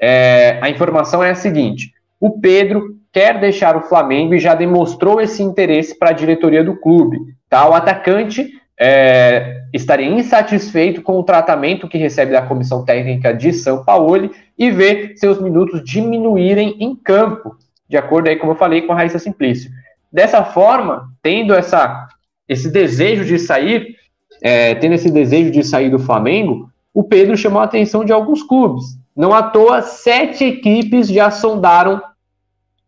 É, 0.00 0.58
a 0.60 0.68
informação 0.68 1.22
é 1.22 1.30
a 1.30 1.36
seguinte: 1.36 1.92
o 2.18 2.40
Pedro 2.40 2.96
quer 3.12 3.38
deixar 3.38 3.76
o 3.76 3.82
Flamengo 3.82 4.34
e 4.34 4.40
já 4.40 4.56
demonstrou 4.56 5.20
esse 5.20 5.40
interesse 5.40 5.96
para 5.96 6.10
a 6.10 6.14
diretoria 6.14 6.64
do 6.64 6.74
clube. 6.74 7.16
Tá? 7.48 7.68
O 7.68 7.74
atacante 7.74 8.57
é, 8.78 9.62
estaria 9.72 10.06
insatisfeito 10.06 11.02
com 11.02 11.18
o 11.18 11.24
tratamento 11.24 11.88
que 11.88 11.98
recebe 11.98 12.32
da 12.32 12.42
comissão 12.42 12.84
técnica 12.84 13.34
de 13.34 13.52
São 13.52 13.84
Paulo 13.84 14.30
e 14.56 14.70
vê 14.70 15.16
seus 15.16 15.40
minutos 15.40 15.82
diminuírem 15.82 16.76
em 16.78 16.94
campo, 16.94 17.56
de 17.88 17.96
acordo 17.96 18.28
aí, 18.28 18.36
como 18.36 18.52
eu 18.52 18.56
falei, 18.56 18.82
com 18.82 18.92
a 18.92 18.96
Raíssa 18.96 19.18
Simplício. 19.18 19.70
Dessa 20.12 20.44
forma, 20.44 21.08
tendo 21.22 21.54
essa, 21.54 22.08
esse 22.48 22.70
desejo 22.70 23.24
de 23.24 23.38
sair, 23.38 23.96
é, 24.40 24.74
tendo 24.76 24.94
esse 24.94 25.10
desejo 25.10 25.50
de 25.50 25.64
sair 25.64 25.90
do 25.90 25.98
Flamengo, 25.98 26.70
o 26.94 27.02
Pedro 27.02 27.36
chamou 27.36 27.60
a 27.60 27.64
atenção 27.64 28.04
de 28.04 28.12
alguns 28.12 28.42
clubes. 28.42 28.98
Não 29.14 29.34
à 29.34 29.42
toa, 29.42 29.82
sete 29.82 30.44
equipes 30.44 31.08
já 31.08 31.30
sondaram 31.30 32.00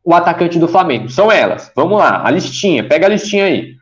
o 0.04 0.14
atacante 0.14 0.58
do 0.58 0.68
Flamengo. 0.68 1.08
São 1.08 1.30
elas. 1.30 1.70
Vamos 1.74 1.98
lá, 1.98 2.24
a 2.24 2.30
listinha. 2.30 2.86
Pega 2.86 3.06
a 3.06 3.10
listinha 3.10 3.44
aí. 3.44 3.74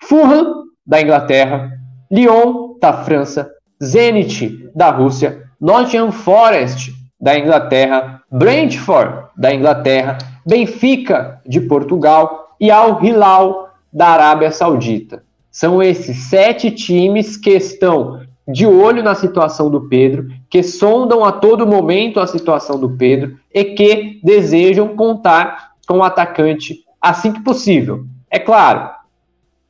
Fulham, 0.00 0.61
da 0.86 1.00
Inglaterra, 1.00 1.70
Lyon, 2.10 2.78
da 2.80 2.92
França, 2.92 3.50
Zenit, 3.82 4.70
da 4.74 4.90
Rússia, 4.90 5.42
Nottingham 5.60 6.12
Forest, 6.12 6.92
da 7.20 7.38
Inglaterra, 7.38 8.20
Brentford, 8.30 9.28
da 9.36 9.54
Inglaterra, 9.54 10.18
Benfica, 10.46 11.40
de 11.46 11.60
Portugal 11.60 12.56
e 12.60 12.70
Al 12.70 13.02
Hilal, 13.02 13.70
da 13.92 14.08
Arábia 14.08 14.50
Saudita. 14.50 15.22
São 15.50 15.82
esses 15.82 16.16
sete 16.30 16.70
times 16.70 17.36
que 17.36 17.50
estão 17.50 18.20
de 18.48 18.66
olho 18.66 19.02
na 19.02 19.14
situação 19.14 19.70
do 19.70 19.88
Pedro, 19.88 20.28
que 20.50 20.62
sondam 20.62 21.24
a 21.24 21.30
todo 21.30 21.66
momento 21.66 22.18
a 22.18 22.26
situação 22.26 22.78
do 22.78 22.96
Pedro 22.96 23.36
e 23.54 23.64
que 23.64 24.20
desejam 24.24 24.96
contar 24.96 25.72
com 25.86 25.98
o 25.98 26.02
atacante 26.02 26.80
assim 27.00 27.32
que 27.32 27.40
possível. 27.40 28.04
É 28.30 28.38
claro, 28.38 28.90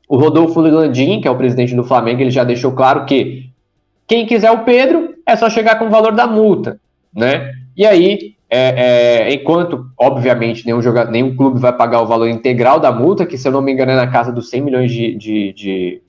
o 0.09 0.17
Rodolfo 0.17 0.61
Landim, 0.61 1.21
que 1.21 1.29
é 1.29 1.31
o 1.31 1.37
presidente 1.37 1.75
do 1.75 1.85
Flamengo, 1.85 2.21
ele 2.21 2.31
já 2.31 2.45
deixou 2.45 2.73
claro 2.73 3.05
que 3.05 3.51
quem 4.07 4.27
quiser 4.27 4.51
o 4.51 4.65
Pedro 4.65 5.15
é 5.27 5.37
só 5.37 5.49
chegar 5.49 5.79
com 5.79 5.87
o 5.87 5.91
valor 5.91 6.13
da 6.13 6.27
multa, 6.27 6.79
né? 7.15 7.53
E 7.77 7.87
aí, 7.87 8.35
é, 8.51 9.29
é, 9.29 9.33
enquanto, 9.33 9.87
obviamente, 9.99 10.67
nenhum, 10.67 10.83
jogador, 10.83 11.11
nenhum 11.11 11.35
clube 11.35 11.59
vai 11.59 11.73
pagar 11.73 12.03
o 12.03 12.07
valor 12.07 12.29
integral 12.29 12.79
da 12.79 12.93
multa, 12.93 13.25
que 13.25 13.39
se 13.39 13.49
eu 13.49 13.53
não 13.53 13.63
me 13.63 13.73
engano 13.73 13.93
é 13.93 13.97
na 13.97 14.07
casa 14.07 14.31
dos 14.31 14.51
100 14.51 14.61
milhões 14.61 14.93
de, 14.93 15.17
de, 15.17 15.53
de 15.55 16.03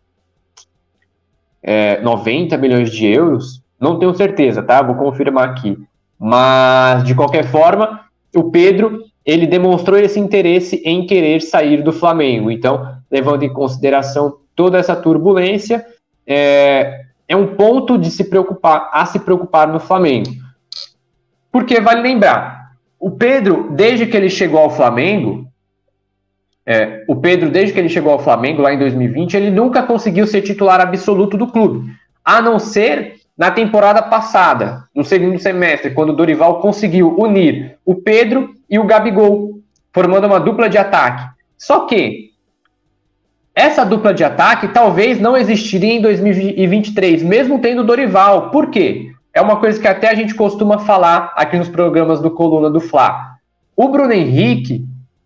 é, 1.62 2.01
90 2.01 2.58
milhões 2.58 2.91
de 2.91 3.08
euros, 3.08 3.62
não 3.79 3.97
tenho 3.97 4.13
certeza, 4.13 4.62
tá? 4.62 4.82
Vou 4.82 4.95
confirmar 4.95 5.47
aqui. 5.47 5.77
Mas, 6.19 7.06
de 7.06 7.15
qualquer 7.15 7.45
forma, 7.45 8.01
o 8.36 8.50
Pedro, 8.50 9.04
ele 9.26 9.48
demonstrou 9.48 9.98
esse 10.00 10.19
interesse 10.19 10.82
em 10.84 11.06
querer 11.06 11.41
sair 11.41 11.82
do 11.82 11.93
Flamengo. 11.93 12.52
Então, 12.52 12.86
levando 13.10 13.43
em 13.43 13.54
consideração 13.54 14.38
toda 14.56 14.78
essa 14.78 14.96
turbulência, 14.96 15.86
é, 16.28 17.02
é 17.28 17.36
um 17.36 17.56
ponto 17.56 17.98
de 17.98 18.12
se 18.12 18.26
preocupar, 18.26 18.89
a 18.91 19.06
se 19.06 19.19
preocupar 19.19 19.67
no 19.67 19.80
Flamengo. 19.80 20.30
Porque 21.52 21.80
vale 21.80 22.02
lembrar, 22.02 22.72
o 23.00 23.12
Pedro, 23.12 23.69
desde 23.72 24.06
que 24.06 24.17
ele 24.17 24.30
chegou 24.30 24.60
ao 24.60 24.69
Flamengo, 24.69 25.48
é, 26.65 27.04
o 27.08 27.15
Pedro, 27.15 27.50
desde 27.50 27.74
que 27.74 27.80
ele 27.80 27.89
chegou 27.89 28.12
ao 28.13 28.19
Flamengo 28.19 28.62
lá 28.62 28.74
em 28.74 28.80
2020, 28.80 29.36
ele 29.36 29.52
nunca 29.52 29.84
conseguiu 29.84 30.26
ser 30.26 30.41
titular 30.41 30.80
absoluto 30.80 31.38
do 31.38 31.48
clube, 31.48 31.91
a 32.24 32.41
não 32.41 32.58
ser 32.58 33.15
na 33.38 33.50
temporada 33.52 34.02
passada, 34.02 34.84
no 34.96 35.04
segundo 35.04 35.39
semestre, 35.39 35.91
quando 35.91 36.12
o 36.12 36.15
Dorival 36.15 36.60
conseguiu 36.60 37.15
unir 37.17 37.78
o 37.86 37.96
Pedro 37.96 38.54
e 38.69 38.78
o 38.78 38.84
Gabigol, 38.84 39.60
formando 39.91 40.28
uma 40.28 40.39
dupla 40.39 40.69
de 40.69 40.78
ataque. 40.78 41.28
Só 41.58 41.86
que 41.86 42.32
essa 43.56 43.86
dupla 43.86 44.13
de 44.13 44.24
ataque 44.24 44.67
talvez 44.67 45.19
não 45.19 45.38
existiria 45.38 45.93
em 45.93 46.02
2023, 46.02 47.24
mesmo 47.24 47.60
tendo 47.60 47.84
Dorival. 47.84 48.50
Por 48.50 48.69
quê? 48.69 49.12
É 49.34 49.41
uma 49.41 49.58
coisa 49.58 49.80
que 49.80 49.88
até 49.88 50.10
a 50.10 50.15
gente 50.15 50.36
costuma 50.36 50.80
falar 50.80 51.34
aqui 51.36 51.58
nos 51.58 51.69
programas 51.69 52.19
do 52.19 52.32
Coluna 52.32 52.69
do 52.69 52.80
Fla. 52.80 53.34
O 53.76 53.89
Bruno 53.89 54.13
Henrique, 54.13 54.86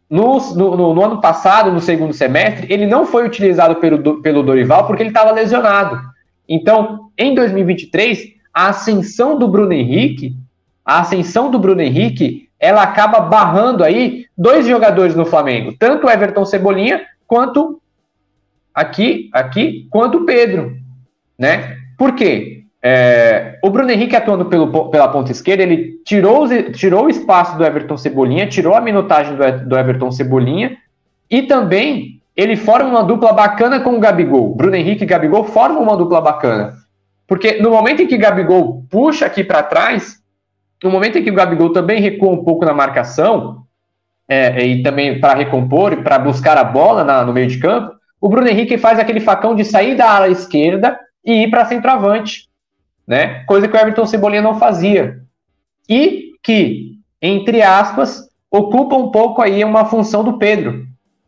no, 0.10 0.40
no, 0.56 0.94
no 0.94 1.04
ano 1.04 1.20
passado, 1.20 1.72
no 1.72 1.82
segundo 1.82 2.14
semestre, 2.14 2.72
ele 2.72 2.86
não 2.86 3.06
foi 3.06 3.26
utilizado 3.26 3.76
pelo, 3.76 4.22
pelo 4.22 4.44
Dorival 4.44 4.88
porque 4.88 5.04
ele 5.04 5.10
estava 5.10 5.32
lesionado. 5.32 6.00
Então, 6.48 7.10
em 7.18 7.36
2023, 7.36 8.34
a 8.54 8.70
ascensão 8.70 9.38
do 9.38 9.48
Bruno 9.48 9.74
Henrique, 9.74 10.36
a 10.86 11.00
ascensão 11.00 11.52
do 11.52 11.60
Bruno 11.60 11.82
Henrique, 11.82 12.50
ela 12.60 12.82
acaba 12.82 13.20
barrando 13.20 13.84
aí 13.84 14.26
dois 14.38 14.66
jogadores 14.66 15.16
no 15.16 15.26
Flamengo, 15.26 15.76
tanto 15.78 16.08
o 16.08 16.10
Everton 16.10 16.46
Cebolinha 16.46 17.02
quanto 17.28 17.82
aqui, 18.74 19.30
aqui, 19.34 19.88
quanto 19.90 20.20
o 20.20 20.26
Pedro, 20.26 20.76
né? 21.38 21.78
Por 21.98 22.16
quê? 22.16 22.64
É, 22.82 23.60
o 23.64 23.70
Bruno 23.70 23.92
Henrique 23.92 24.16
atuando 24.16 24.46
pelo, 24.46 24.90
pela 24.90 25.08
ponta 25.08 25.32
esquerda, 25.32 25.64
ele 25.64 26.00
tirou, 26.06 26.48
tirou 26.72 27.06
o 27.06 27.10
espaço 27.10 27.58
do 27.58 27.66
Everton 27.66 27.98
Cebolinha, 27.98 28.48
tirou 28.48 28.76
a 28.76 28.82
minutagem 28.82 29.36
do, 29.36 29.68
do 29.68 29.78
Everton 29.78 30.12
Cebolinha 30.12 30.78
e 31.30 31.42
também 31.44 32.17
ele 32.38 32.56
forma 32.56 32.88
uma 32.88 33.04
dupla 33.04 33.34
bacana 33.34 33.80
com 33.80 33.98
o 33.98 34.00
Gabigol. 34.00 34.54
Bruno 34.54 34.76
Henrique 34.76 35.04
e 35.04 35.08
Gabigol 35.08 35.44
formam 35.44 35.82
uma 35.82 35.98
dupla 35.98 36.22
bacana. 36.22 36.76
Porque 37.28 37.60
no 37.60 37.72
momento 37.72 38.04
em 38.04 38.08
que 38.08 38.16
Gabigol 38.16 38.86
puxa 38.92 39.26
aqui 39.26 39.44
para 39.44 39.64
trás, 39.64 40.18
no 40.84 40.92
momento 40.92 41.18
em 41.18 41.24
que 41.24 41.32
o 41.32 41.34
Gabigol 41.34 41.74
também 41.74 42.00
recua 42.00 42.30
um 42.30 42.44
pouco 42.44 42.64
na 42.64 42.74
marcação, 42.74 43.64
é, 44.30 44.64
e 44.64 44.84
também 44.84 45.20
para 45.20 45.34
recompor 45.34 45.94
e 45.94 46.04
para 46.04 46.20
buscar 46.20 46.58
a 46.58 46.64
bola 46.64 47.04
na, 47.04 47.26
no 47.26 47.34
meio 47.34 47.48
de 47.48 47.58
campo, 47.58 47.96
o 48.22 48.30
Bruno 48.30 48.48
Henrique 48.48 48.78
faz 48.78 49.00
aquele 49.00 49.20
facão 49.20 49.56
de 49.56 49.66
sair 49.66 49.96
da 49.96 50.12
ala 50.12 50.30
esquerda 50.30 51.00
e 51.26 51.44
ir 51.44 51.50
para 51.50 51.66
centroavante, 51.66 52.48
né? 53.08 53.44
Coisa 53.46 53.68
que 53.68 53.76
o 53.76 53.80
Everton 53.80 54.06
Cebolinha 54.06 54.42
não 54.42 54.60
fazia. 54.60 55.22
E 55.90 56.34
que, 56.44 57.00
entre 57.22 57.62
aspas, 57.62 58.28
ocupa 58.52 58.96
um 58.96 59.10
pouco 59.10 59.42
aí 59.42 59.64
uma 59.64 59.86
função 59.86 60.24
do 60.24 60.38
Pedro. 60.38 60.86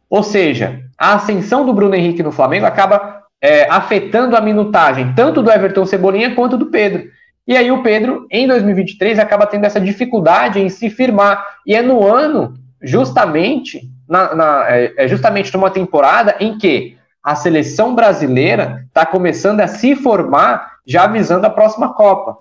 Ou 0.09 0.23
seja, 0.23 0.83
a 0.99 1.13
ascensão 1.13 1.65
do 1.65 1.73
Bruno 1.73 1.95
Henrique 1.95 2.21
no 2.21 2.31
Flamengo 2.31 2.65
acaba 2.65 3.23
é, 3.41 3.69
afetando 3.69 4.35
a 4.35 4.41
minutagem 4.41 5.13
tanto 5.15 5.41
do 5.41 5.49
Everton 5.49 5.85
Cebolinha 5.85 6.35
quanto 6.35 6.57
do 6.57 6.65
Pedro. 6.65 7.07
E 7.47 7.55
aí 7.55 7.71
o 7.71 7.81
Pedro, 7.81 8.27
em 8.29 8.45
2023, 8.45 9.17
acaba 9.17 9.47
tendo 9.47 9.65
essa 9.65 9.79
dificuldade 9.79 10.59
em 10.59 10.69
se 10.69 10.89
firmar. 10.89 11.43
E 11.65 11.73
é 11.73 11.81
no 11.81 12.05
ano, 12.05 12.53
justamente, 12.81 13.89
na, 14.07 14.35
na, 14.35 14.65
é, 14.69 14.93
é 14.97 15.07
justamente 15.07 15.53
numa 15.53 15.71
temporada 15.71 16.35
em 16.39 16.57
que 16.57 16.97
a 17.23 17.33
seleção 17.35 17.95
brasileira 17.95 18.85
está 18.87 19.05
começando 19.05 19.61
a 19.61 19.67
se 19.67 19.95
formar 19.95 20.79
já 20.85 21.07
visando 21.07 21.45
a 21.45 21.49
próxima 21.49 21.93
Copa. 21.93 22.37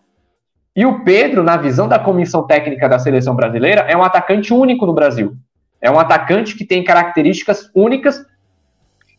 E 0.75 0.85
o 0.85 1.05
Pedro, 1.05 1.42
na 1.42 1.57
visão 1.57 1.88
da 1.88 1.99
comissão 1.99 2.47
técnica 2.47 2.88
da 2.88 2.99
seleção 2.99 3.35
brasileira, 3.35 3.83
é 3.83 3.97
um 3.97 4.03
atacante 4.03 4.53
único 4.53 4.85
no 4.85 4.92
Brasil. 4.92 5.37
É 5.81 5.90
um 5.90 5.99
atacante 5.99 6.57
que 6.57 6.64
tem 6.64 6.85
características 6.85 7.71
únicas 7.75 8.25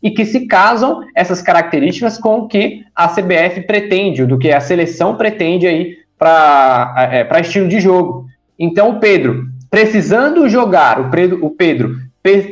e 0.02 0.10
que 0.10 0.24
se 0.24 0.46
casam 0.46 1.06
essas 1.14 1.42
características 1.42 2.18
com 2.18 2.40
o 2.40 2.48
que 2.48 2.84
a 2.94 3.08
CBF 3.08 3.62
pretende, 3.66 4.24
do 4.24 4.38
que 4.38 4.50
a 4.50 4.60
seleção 4.60 5.16
pretende 5.16 5.66
aí 5.66 5.98
para 6.18 6.94
é, 7.12 7.40
estilo 7.40 7.68
de 7.68 7.80
jogo. 7.80 8.26
Então, 8.58 8.90
o 8.90 9.00
Pedro, 9.00 9.46
precisando 9.70 10.48
jogar, 10.48 11.00
o 11.00 11.10
Pedro, 11.10 11.44
o 11.44 11.50
Pedro 11.50 11.96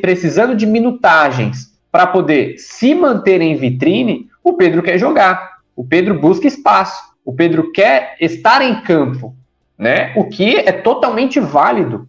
precisando 0.00 0.54
de 0.54 0.66
minutagens 0.66 1.68
para 1.92 2.06
poder 2.06 2.56
se 2.58 2.94
manter 2.94 3.40
em 3.40 3.56
vitrine, 3.56 4.28
o 4.42 4.54
Pedro 4.54 4.82
quer 4.82 4.98
jogar. 4.98 5.58
O 5.76 5.84
Pedro 5.84 6.18
busca 6.18 6.46
espaço. 6.46 7.02
O 7.24 7.32
Pedro 7.32 7.70
quer 7.72 8.16
estar 8.20 8.62
em 8.62 8.80
campo, 8.82 9.36
né? 9.76 10.12
O 10.16 10.24
que 10.24 10.56
é 10.56 10.72
totalmente 10.72 11.38
válido. 11.38 12.08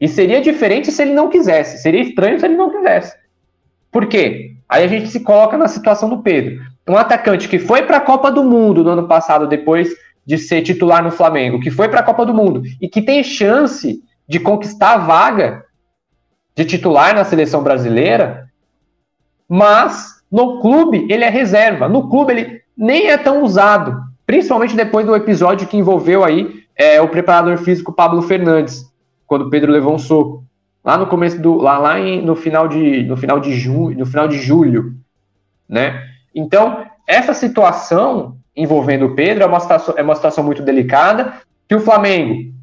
E 0.00 0.08
seria 0.08 0.40
diferente 0.40 0.90
se 0.90 1.02
ele 1.02 1.12
não 1.12 1.28
quisesse. 1.28 1.82
Seria 1.82 2.00
estranho 2.00 2.40
se 2.40 2.46
ele 2.46 2.56
não 2.56 2.70
quisesse. 2.70 3.14
Por 3.90 4.06
quê? 4.06 4.55
Aí 4.68 4.84
a 4.84 4.88
gente 4.88 5.08
se 5.08 5.20
coloca 5.20 5.56
na 5.56 5.68
situação 5.68 6.08
do 6.08 6.18
Pedro. 6.18 6.60
Um 6.88 6.96
atacante 6.96 7.48
que 7.48 7.58
foi 7.58 7.82
para 7.82 7.98
a 7.98 8.00
Copa 8.00 8.30
do 8.30 8.44
Mundo 8.44 8.82
no 8.82 8.90
ano 8.90 9.08
passado, 9.08 9.46
depois 9.46 9.90
de 10.24 10.38
ser 10.38 10.62
titular 10.62 11.02
no 11.02 11.10
Flamengo, 11.10 11.60
que 11.60 11.70
foi 11.70 11.88
para 11.88 12.00
a 12.00 12.02
Copa 12.02 12.26
do 12.26 12.34
Mundo 12.34 12.62
e 12.80 12.88
que 12.88 13.00
tem 13.00 13.22
chance 13.22 14.02
de 14.28 14.40
conquistar 14.40 14.94
a 14.94 14.98
vaga 14.98 15.64
de 16.54 16.64
titular 16.64 17.14
na 17.14 17.24
seleção 17.24 17.62
brasileira, 17.62 18.48
mas 19.48 20.16
no 20.30 20.60
clube 20.60 21.06
ele 21.08 21.22
é 21.22 21.28
reserva. 21.28 21.88
No 21.88 22.08
clube 22.08 22.32
ele 22.32 22.60
nem 22.76 23.08
é 23.08 23.16
tão 23.16 23.42
usado, 23.42 24.00
principalmente 24.26 24.74
depois 24.74 25.06
do 25.06 25.14
episódio 25.14 25.68
que 25.68 25.76
envolveu 25.76 26.24
aí 26.24 26.64
é, 26.74 27.00
o 27.00 27.08
preparador 27.08 27.58
físico 27.58 27.92
Pablo 27.92 28.22
Fernandes, 28.22 28.84
quando 29.26 29.48
Pedro 29.48 29.70
levou 29.70 29.94
um 29.94 29.98
soco 29.98 30.44
lá 30.86 30.96
no 30.96 31.08
começo 31.08 31.42
do 31.42 31.56
lá, 31.56 31.78
lá 31.78 31.98
em, 31.98 32.22
no 32.22 32.36
final 32.36 32.68
de 32.68 33.02
no 33.02 33.16
final 33.16 33.40
de 33.40 33.52
junho, 33.52 33.98
no 33.98 34.06
final 34.06 34.28
de 34.28 34.38
julho, 34.38 34.94
né? 35.68 36.00
Então, 36.32 36.86
essa 37.08 37.34
situação 37.34 38.36
envolvendo 38.54 39.06
o 39.06 39.14
Pedro 39.16 39.42
é 39.42 39.46
uma 39.46 39.58
situação, 39.58 39.94
é 39.98 40.02
uma 40.02 40.14
situação 40.14 40.44
muito 40.44 40.62
delicada 40.62 41.34
que 41.68 41.74
o 41.74 41.80
Flamengo 41.80 42.54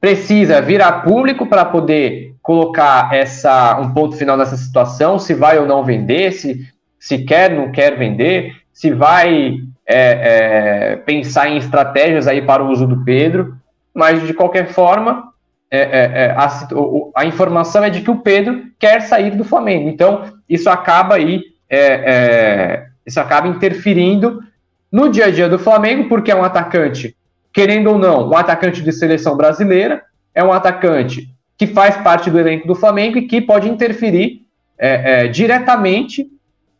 precisa 0.00 0.60
virar 0.60 1.02
público 1.02 1.46
para 1.46 1.64
poder 1.64 2.34
colocar 2.42 3.14
essa 3.14 3.78
um 3.80 3.92
ponto 3.92 4.16
final 4.16 4.36
nessa 4.36 4.56
situação, 4.56 5.18
se 5.18 5.32
vai 5.32 5.58
ou 5.58 5.66
não 5.66 5.84
vender, 5.84 6.32
se, 6.32 6.66
se 6.98 7.18
quer 7.18 7.50
não 7.52 7.70
quer 7.70 7.96
vender, 7.96 8.56
se 8.72 8.90
vai 8.90 9.58
é, 9.86 9.96
é, 9.96 10.96
pensar 10.96 11.48
em 11.48 11.56
estratégias 11.56 12.26
aí 12.26 12.42
para 12.42 12.64
o 12.64 12.70
uso 12.70 12.86
do 12.86 13.04
Pedro, 13.04 13.56
mas 13.94 14.26
de 14.26 14.34
qualquer 14.34 14.68
forma 14.72 15.27
é, 15.70 15.80
é, 15.80 16.24
é, 16.24 16.30
a, 16.30 16.68
a, 17.14 17.26
informação 17.26 17.84
é 17.84 17.90
de 17.90 18.00
que 18.00 18.10
o 18.10 18.20
Pedro 18.20 18.64
quer 18.78 19.02
sair 19.02 19.32
do 19.32 19.44
Flamengo. 19.44 19.88
Então, 19.88 20.24
isso 20.48 20.70
acaba 20.70 21.16
aí, 21.16 21.42
é, 21.68 21.78
é, 21.78 22.86
isso 23.06 23.20
acaba 23.20 23.48
interferindo 23.48 24.42
no 24.90 25.10
dia 25.10 25.26
a 25.26 25.30
dia 25.30 25.48
do 25.48 25.58
Flamengo, 25.58 26.08
porque 26.08 26.30
é 26.30 26.34
um 26.34 26.42
atacante, 26.42 27.14
querendo 27.52 27.90
ou 27.90 27.98
não, 27.98 28.30
um 28.30 28.36
atacante 28.36 28.82
de 28.82 28.92
seleção 28.92 29.36
brasileira, 29.36 30.02
é 30.34 30.42
um 30.42 30.52
atacante 30.52 31.28
que 31.56 31.66
faz 31.66 31.96
parte 31.98 32.30
do 32.30 32.38
elenco 32.38 32.66
do 32.66 32.74
Flamengo 32.74 33.18
e 33.18 33.26
que 33.26 33.40
pode 33.40 33.68
interferir 33.68 34.46
é, 34.78 35.26
diretamente 35.28 36.26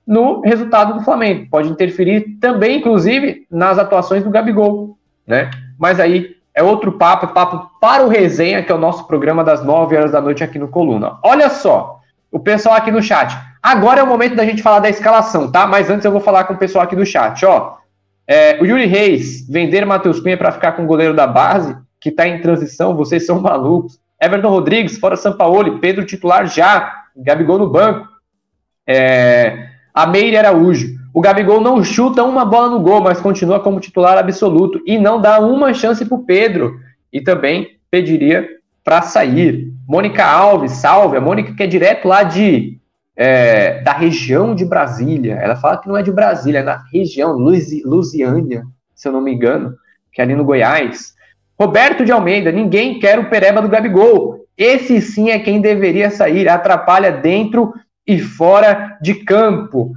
no 0.07 0.40
resultado 0.40 0.94
do 0.94 1.05
Flamengo. 1.05 1.46
Pode 1.51 1.68
interferir 1.68 2.38
também, 2.40 2.79
inclusive, 2.79 3.46
nas 3.51 3.79
atuações 3.79 4.24
do 4.24 4.31
Gabigol, 4.31 4.96
né? 5.27 5.51
Mas 5.79 6.01
aí 6.01 6.38
é 6.58 6.62
outro 6.62 6.90
papo, 6.90 7.26
é 7.26 7.28
papo 7.28 7.70
para 7.80 8.04
o 8.04 8.08
resenha, 8.08 8.64
que 8.64 8.72
é 8.72 8.74
o 8.74 8.78
nosso 8.78 9.06
programa 9.06 9.44
das 9.44 9.64
9 9.64 9.96
horas 9.96 10.10
da 10.10 10.20
noite 10.20 10.42
aqui 10.42 10.58
no 10.58 10.66
Coluna. 10.66 11.16
Olha 11.22 11.48
só, 11.48 12.00
o 12.32 12.40
pessoal 12.40 12.74
aqui 12.74 12.90
no 12.90 13.00
chat. 13.00 13.32
Agora 13.62 14.00
é 14.00 14.02
o 14.02 14.06
momento 14.08 14.34
da 14.34 14.44
gente 14.44 14.60
falar 14.60 14.80
da 14.80 14.88
escalação, 14.88 15.52
tá? 15.52 15.68
Mas 15.68 15.88
antes 15.88 16.04
eu 16.04 16.10
vou 16.10 16.20
falar 16.20 16.44
com 16.44 16.54
o 16.54 16.58
pessoal 16.58 16.82
aqui 16.82 16.96
do 16.96 17.06
chat, 17.06 17.46
ó. 17.46 17.76
É, 18.26 18.60
o 18.60 18.66
Yuri 18.66 18.86
Reis, 18.86 19.48
vender 19.48 19.86
Matheus 19.86 20.18
Cunha 20.18 20.36
para 20.36 20.50
ficar 20.50 20.72
com 20.72 20.82
o 20.82 20.86
goleiro 20.86 21.14
da 21.14 21.28
base, 21.28 21.76
que 22.00 22.08
está 22.08 22.26
em 22.26 22.40
transição, 22.40 22.96
vocês 22.96 23.24
são 23.24 23.40
malucos. 23.40 24.00
Everton 24.20 24.50
Rodrigues, 24.50 24.98
fora 24.98 25.14
São 25.14 25.34
Paulo, 25.34 25.78
Pedro 25.78 26.04
titular 26.04 26.44
já, 26.48 27.04
Gabigol 27.16 27.60
no 27.60 27.70
banco. 27.70 28.04
É, 28.84 29.68
a 29.94 30.08
Meire 30.08 30.36
Araújo. 30.36 30.97
O 31.18 31.20
Gabigol 31.20 31.61
não 31.61 31.83
chuta 31.83 32.22
uma 32.22 32.44
bola 32.44 32.68
no 32.68 32.78
gol, 32.78 33.00
mas 33.00 33.20
continua 33.20 33.59
como 33.59 33.81
titular 33.81 34.16
absoluto 34.16 34.81
e 34.87 34.96
não 34.96 35.20
dá 35.20 35.40
uma 35.40 35.74
chance 35.74 36.04
para 36.04 36.16
o 36.16 36.22
Pedro. 36.22 36.78
E 37.12 37.20
também 37.20 37.76
pediria 37.90 38.48
para 38.85 39.02
sair. 39.02 39.72
Mônica 39.85 40.24
Alves, 40.24 40.70
salve. 40.74 41.16
A 41.16 41.20
Mônica 41.20 41.57
que 41.57 41.62
é 41.64 41.66
direto 41.66 42.07
lá 42.07 42.22
de 42.22 42.78
é, 43.16 43.81
da 43.83 43.94
região 43.94 44.54
de 44.54 44.64
Brasília. 44.64 45.40
Ela 45.42 45.57
fala 45.57 45.78
que 45.78 45.88
não 45.88 45.96
é 45.96 46.04
de 46.04 46.12
Brasília, 46.12 46.61
é 46.61 46.62
da 46.62 46.85
região, 46.92 47.33
Lusiânia, 47.33 48.62
se 48.94 49.09
eu 49.09 49.12
não 49.12 49.20
me 49.20 49.35
engano, 49.35 49.74
que 50.12 50.20
é 50.20 50.24
ali 50.24 50.37
no 50.37 50.44
Goiás. 50.44 51.14
Roberto 51.59 52.04
de 52.04 52.12
Almeida, 52.12 52.52
ninguém 52.52 53.00
quer 53.00 53.18
o 53.18 53.28
Pereba 53.28 53.61
do 53.61 53.68
Gabigol. 53.68 54.46
Esse 54.57 55.00
sim 55.00 55.31
é 55.31 55.40
quem 55.40 55.61
deveria 55.61 56.12
sair, 56.12 56.48
atrapalha 56.48 57.11
dentro 57.11 57.74
e 58.07 58.20
fora 58.20 58.96
de 59.02 59.16
campo 59.16 59.96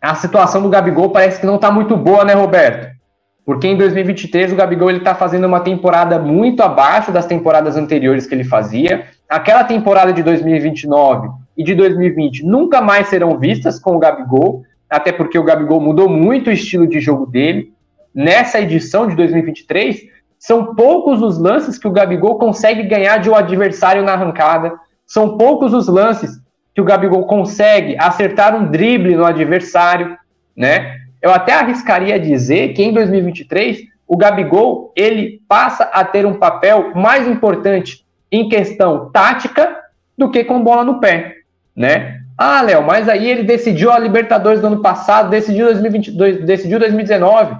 a 0.00 0.14
situação 0.14 0.62
do 0.62 0.68
Gabigol 0.68 1.10
parece 1.10 1.40
que 1.40 1.46
não 1.46 1.56
está 1.56 1.70
muito 1.70 1.96
boa, 1.96 2.24
né, 2.24 2.32
Roberto? 2.34 2.96
Porque 3.44 3.66
em 3.66 3.76
2023 3.76 4.52
o 4.52 4.56
Gabigol 4.56 4.90
ele 4.90 4.98
está 4.98 5.14
fazendo 5.14 5.46
uma 5.46 5.60
temporada 5.60 6.18
muito 6.18 6.62
abaixo 6.62 7.10
das 7.10 7.26
temporadas 7.26 7.76
anteriores 7.76 8.26
que 8.26 8.34
ele 8.34 8.44
fazia. 8.44 9.06
Aquela 9.28 9.64
temporada 9.64 10.12
de 10.12 10.22
2029 10.22 11.30
e 11.56 11.64
de 11.64 11.74
2020 11.74 12.44
nunca 12.44 12.80
mais 12.80 13.08
serão 13.08 13.38
vistas 13.38 13.80
com 13.80 13.96
o 13.96 13.98
Gabigol, 13.98 14.62
até 14.88 15.10
porque 15.12 15.38
o 15.38 15.42
Gabigol 15.42 15.80
mudou 15.80 16.08
muito 16.08 16.48
o 16.48 16.52
estilo 16.52 16.86
de 16.86 17.00
jogo 17.00 17.26
dele. 17.26 17.72
Nessa 18.14 18.60
edição 18.60 19.08
de 19.08 19.16
2023, 19.16 20.02
são 20.38 20.74
poucos 20.74 21.20
os 21.20 21.38
lances 21.38 21.78
que 21.78 21.88
o 21.88 21.90
Gabigol 21.90 22.38
consegue 22.38 22.82
ganhar 22.84 23.18
de 23.18 23.28
um 23.28 23.34
adversário 23.34 24.02
na 24.02 24.12
arrancada. 24.12 24.74
São 25.06 25.36
poucos 25.36 25.72
os 25.72 25.88
lances 25.88 26.38
que 26.78 26.82
o 26.82 26.84
Gabigol 26.84 27.26
consegue 27.26 27.96
acertar 27.98 28.54
um 28.54 28.70
drible 28.70 29.16
no 29.16 29.24
adversário, 29.24 30.16
né? 30.56 30.96
Eu 31.20 31.32
até 31.32 31.52
arriscaria 31.52 32.20
dizer 32.20 32.72
que 32.72 32.84
em 32.84 32.92
2023 32.92 33.80
o 34.06 34.16
Gabigol 34.16 34.92
ele 34.94 35.42
passa 35.48 35.82
a 35.92 36.04
ter 36.04 36.24
um 36.24 36.34
papel 36.34 36.94
mais 36.94 37.26
importante 37.26 38.06
em 38.30 38.48
questão 38.48 39.10
tática 39.10 39.76
do 40.16 40.30
que 40.30 40.44
com 40.44 40.62
bola 40.62 40.84
no 40.84 41.00
pé, 41.00 41.38
né? 41.74 42.20
Ah, 42.36 42.62
Léo, 42.62 42.84
mas 42.86 43.08
aí 43.08 43.28
ele 43.28 43.42
decidiu 43.42 43.90
a 43.90 43.98
Libertadores 43.98 44.60
do 44.60 44.68
ano 44.68 44.80
passado, 44.80 45.30
decidiu 45.30 45.66
2022, 45.66 46.46
decidiu 46.46 46.78
2019. 46.78 47.56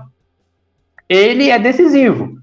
Ele 1.08 1.50
é 1.50 1.58
decisivo. 1.58 2.38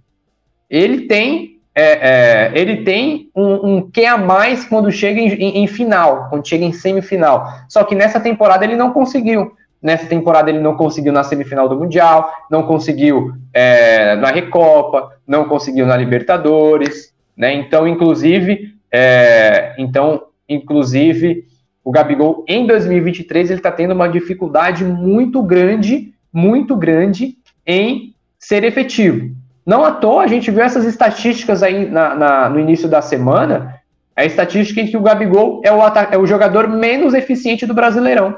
Ele 0.70 1.08
tem 1.08 1.55
é, 1.76 1.84
é, 1.84 2.52
ele 2.56 2.84
tem 2.84 3.30
um, 3.36 3.76
um 3.76 3.92
que 3.92 4.06
a 4.06 4.18
mais 4.18 4.64
quando 4.64 4.90
chega 4.90 5.20
em, 5.20 5.28
em, 5.34 5.64
em, 5.64 5.68
final, 5.68 6.30
quando 6.30 6.48
chega 6.48 6.64
em 6.64 6.72
semifinal. 6.72 7.48
Só 7.68 7.84
que 7.84 7.94
nessa 7.94 8.20
temporada 8.20 8.64
ele 8.64 8.78
não 8.78 8.94
conseguiu. 8.94 9.52
Nessa 9.82 10.08
temporada 10.08 10.50
ele 10.50 10.62
não 10.62 10.76
conseguiu 10.76 11.12
na 11.12 11.24
semifinal 11.24 11.68
do 11.68 11.78
Mundial, 11.78 12.32
não 12.50 12.64
conseguiu 12.64 13.34
é, 13.54 14.16
na 14.16 14.32
Recopa, 14.32 15.12
não 15.28 15.46
conseguiu 15.46 15.86
na 15.86 15.98
Libertadores, 15.98 17.14
né? 17.36 17.54
Então, 17.54 17.86
inclusive, 17.86 18.74
é, 18.90 19.76
então, 19.78 20.24
inclusive, 20.48 21.46
o 21.84 21.92
Gabigol 21.92 22.46
em 22.48 22.66
2023 22.66 23.52
ele 23.52 23.60
está 23.60 23.72
tendo 23.72 23.94
uma 23.94 24.08
dificuldade 24.08 24.84
muito 24.86 25.44
grande, 25.44 26.14
muito 26.34 26.76
grande 26.76 27.38
em 27.68 28.16
ser 28.40 28.64
efetivo. 28.64 29.36
Não 29.66 29.84
à 29.84 29.92
toa 29.92 30.24
a 30.24 30.28
gente 30.28 30.52
viu 30.52 30.64
essas 30.64 30.86
estatísticas 30.86 31.64
aí 31.64 31.90
na, 31.90 32.16
na, 32.16 32.50
no 32.50 32.60
início 32.60 32.88
da 32.88 33.02
semana, 33.02 33.82
a 34.16 34.24
estatística 34.24 34.80
em 34.80 34.88
que 34.88 34.96
o 34.96 35.02
Gabigol 35.02 35.62
é 35.64 35.72
o, 35.72 35.80
é 36.12 36.18
o 36.18 36.26
jogador 36.26 36.68
menos 36.68 37.14
eficiente 37.14 37.66
do 37.66 37.74
Brasileirão 37.74 38.38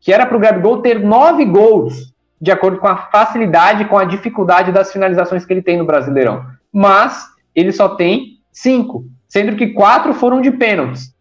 que 0.00 0.12
era 0.12 0.26
para 0.26 0.36
o 0.36 0.40
Gabigol 0.40 0.80
ter 0.80 0.98
nove 0.98 1.44
gols, 1.44 2.12
de 2.40 2.50
acordo 2.50 2.78
com 2.78 2.88
a 2.88 2.96
facilidade, 2.96 3.84
com 3.84 3.98
a 3.98 4.04
dificuldade 4.04 4.72
das 4.72 4.90
finalizações 4.90 5.44
que 5.44 5.52
ele 5.52 5.62
tem 5.62 5.76
no 5.76 5.84
Brasileirão. 5.84 6.46
Mas 6.72 7.26
ele 7.54 7.70
só 7.70 7.90
tem 7.90 8.38
cinco, 8.50 9.04
sendo 9.28 9.56
que 9.56 9.68
quatro 9.68 10.14
foram 10.14 10.40
de 10.40 10.50
pênaltis. 10.50 11.14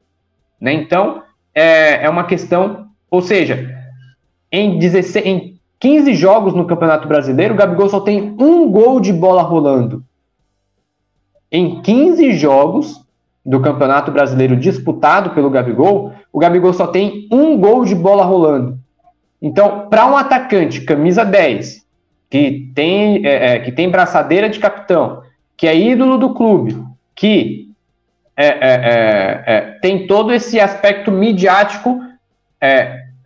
Né? 0.60 0.72
Então, 0.74 1.24
é, 1.54 2.06
é 2.06 2.10
uma 2.10 2.24
questão. 2.24 2.88
Ou 3.12 3.22
seja, 3.22 3.76
em, 4.52 4.80
16, 4.80 5.26
em 5.26 5.59
15 5.80 6.14
jogos 6.16 6.54
no 6.54 6.66
Campeonato 6.66 7.08
Brasileiro, 7.08 7.54
o 7.54 7.58
Gabigol 7.58 7.90
só 7.90 8.00
tem 8.00 8.36
um 8.40 8.70
gol 8.70 9.00
de 9.00 9.14
bola 9.14 9.42
rolando. 9.42 10.04
Em 11.52 11.82
15 11.82 12.34
jogos, 12.34 13.04
do 13.46 13.60
Campeonato 13.60 14.12
Brasileiro 14.12 14.56
disputado 14.56 15.32
pelo 15.32 15.50
Gabigol, 15.50 16.14
o 16.32 16.40
Gabigol 16.40 16.72
só 16.72 16.86
tem 16.86 17.28
um 17.32 17.58
gol 17.58 17.84
de 17.84 17.96
bola 17.96 18.24
rolando. 18.24 18.78
Então, 19.42 19.88
para 19.90 20.06
um 20.06 20.16
atacante, 20.16 20.82
camisa 20.82 21.26
10, 21.26 21.84
que 22.30 22.72
tem, 22.76 23.26
é, 23.26 23.56
é, 23.56 23.60
que 23.60 23.72
tem 23.72 23.90
braçadeira 23.90 24.50
de 24.50 24.60
capitão, 24.60 25.24
que 25.58 25.68
é 25.68 25.76
ídolo 25.76 26.18
do 26.18 26.34
clube, 26.34 26.78
que 27.16 27.70
é, 28.38 28.48
é, 28.48 28.54
é, 28.62 29.44
é 29.48 29.62
tem 29.82 30.06
todo 30.06 30.32
esse 30.32 30.60
aspecto 30.60 31.12
midiático 31.12 32.00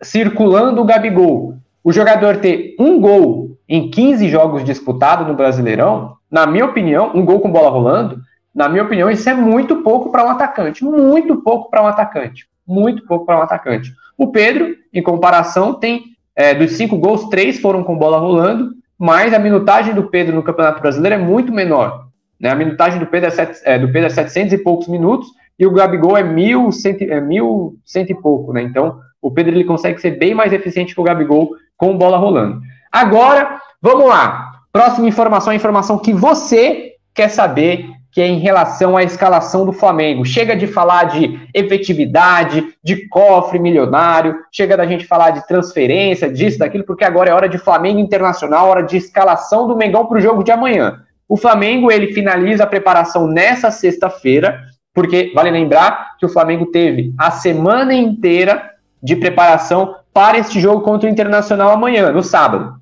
circulando 0.00 0.80
o 0.80 0.84
Gabigol, 0.84 1.56
o 1.84 1.92
jogador 1.92 2.38
ter 2.38 2.74
um 2.80 2.98
gol 2.98 3.58
em 3.68 3.90
15 3.90 4.28
jogos 4.30 4.64
disputados 4.64 5.26
no 5.26 5.34
Brasileirão, 5.34 6.16
na 6.30 6.46
minha 6.46 6.64
opinião, 6.64 7.12
um 7.14 7.24
gol 7.24 7.40
com 7.40 7.52
bola 7.52 7.68
rolando, 7.68 8.18
na 8.54 8.68
minha 8.68 8.84
opinião, 8.84 9.10
isso 9.10 9.28
é 9.28 9.34
muito 9.34 9.82
pouco 9.82 10.10
para 10.10 10.24
um 10.24 10.30
atacante. 10.30 10.82
Muito 10.82 11.36
pouco 11.42 11.68
para 11.68 11.82
um 11.82 11.86
atacante. 11.86 12.46
Muito 12.66 13.04
pouco 13.04 13.26
para 13.26 13.38
um 13.38 13.42
atacante. 13.42 13.92
O 14.16 14.28
Pedro, 14.28 14.74
em 14.92 15.02
comparação, 15.02 15.74
tem 15.74 16.04
é, 16.34 16.54
dos 16.54 16.72
cinco 16.72 16.96
gols, 16.96 17.28
três 17.28 17.60
foram 17.60 17.84
com 17.84 17.98
bola 17.98 18.18
rolando, 18.18 18.70
mas 18.98 19.34
a 19.34 19.38
minutagem 19.38 19.92
do 19.92 20.04
Pedro 20.04 20.34
no 20.34 20.42
Campeonato 20.42 20.80
Brasileiro 20.80 21.16
é 21.16 21.18
muito 21.18 21.52
menor. 21.52 22.06
Né? 22.40 22.48
A 22.48 22.54
minutagem 22.54 22.98
do 22.98 23.06
Pedro, 23.06 23.28
é, 23.28 23.74
é, 23.74 23.78
do 23.78 23.88
Pedro 23.88 24.06
é 24.06 24.10
700 24.10 24.52
e 24.52 24.58
poucos 24.58 24.88
minutos 24.88 25.28
e 25.58 25.66
o 25.66 25.72
Gabigol 25.72 26.16
é 26.16 26.22
mil, 26.22 26.70
cento, 26.72 27.02
é 27.02 27.20
mil 27.20 27.76
cento 27.84 28.10
e 28.10 28.14
pouco. 28.14 28.52
Né? 28.52 28.62
Então, 28.62 29.00
o 29.20 29.30
Pedro 29.30 29.52
ele 29.52 29.64
consegue 29.64 30.00
ser 30.00 30.12
bem 30.12 30.34
mais 30.34 30.52
eficiente 30.52 30.94
que 30.94 31.00
o 31.00 31.04
Gabigol 31.04 31.50
com 31.76 31.96
bola 31.96 32.16
rolando. 32.16 32.60
Agora, 32.90 33.60
vamos 33.80 34.08
lá. 34.08 34.52
Próxima 34.72 35.08
informação, 35.08 35.52
a 35.52 35.56
informação 35.56 35.98
que 35.98 36.12
você 36.12 36.94
quer 37.14 37.28
saber 37.28 37.94
que 38.14 38.20
é 38.20 38.28
em 38.28 38.38
relação 38.38 38.96
à 38.96 39.02
escalação 39.02 39.66
do 39.66 39.72
Flamengo. 39.72 40.24
Chega 40.24 40.54
de 40.54 40.68
falar 40.68 41.04
de 41.04 41.36
efetividade, 41.52 42.64
de 42.82 43.08
cofre 43.08 43.58
milionário, 43.58 44.36
chega 44.52 44.76
da 44.76 44.86
gente 44.86 45.04
falar 45.04 45.30
de 45.30 45.44
transferência, 45.48 46.30
disso, 46.30 46.60
daquilo, 46.60 46.84
porque 46.84 47.04
agora 47.04 47.30
é 47.30 47.34
hora 47.34 47.48
de 47.48 47.58
Flamengo 47.58 47.98
Internacional, 47.98 48.68
hora 48.68 48.84
de 48.84 48.96
escalação 48.96 49.66
do 49.66 49.76
Mengão 49.76 50.06
para 50.06 50.18
o 50.18 50.20
jogo 50.20 50.44
de 50.44 50.52
amanhã. 50.52 51.00
O 51.28 51.36
Flamengo 51.36 51.90
ele 51.90 52.12
finaliza 52.12 52.62
a 52.62 52.68
preparação 52.68 53.26
nessa 53.26 53.72
sexta-feira, 53.72 54.60
porque 54.94 55.32
vale 55.34 55.50
lembrar 55.50 56.16
que 56.16 56.24
o 56.24 56.28
Flamengo 56.28 56.66
teve 56.66 57.12
a 57.18 57.32
semana 57.32 57.92
inteira 57.92 58.70
de 59.04 59.14
preparação 59.14 59.96
para 60.14 60.38
este 60.38 60.58
jogo 60.58 60.80
contra 60.80 61.06
o 61.06 61.12
Internacional 61.12 61.70
amanhã, 61.70 62.10
no 62.10 62.22
sábado. 62.22 62.76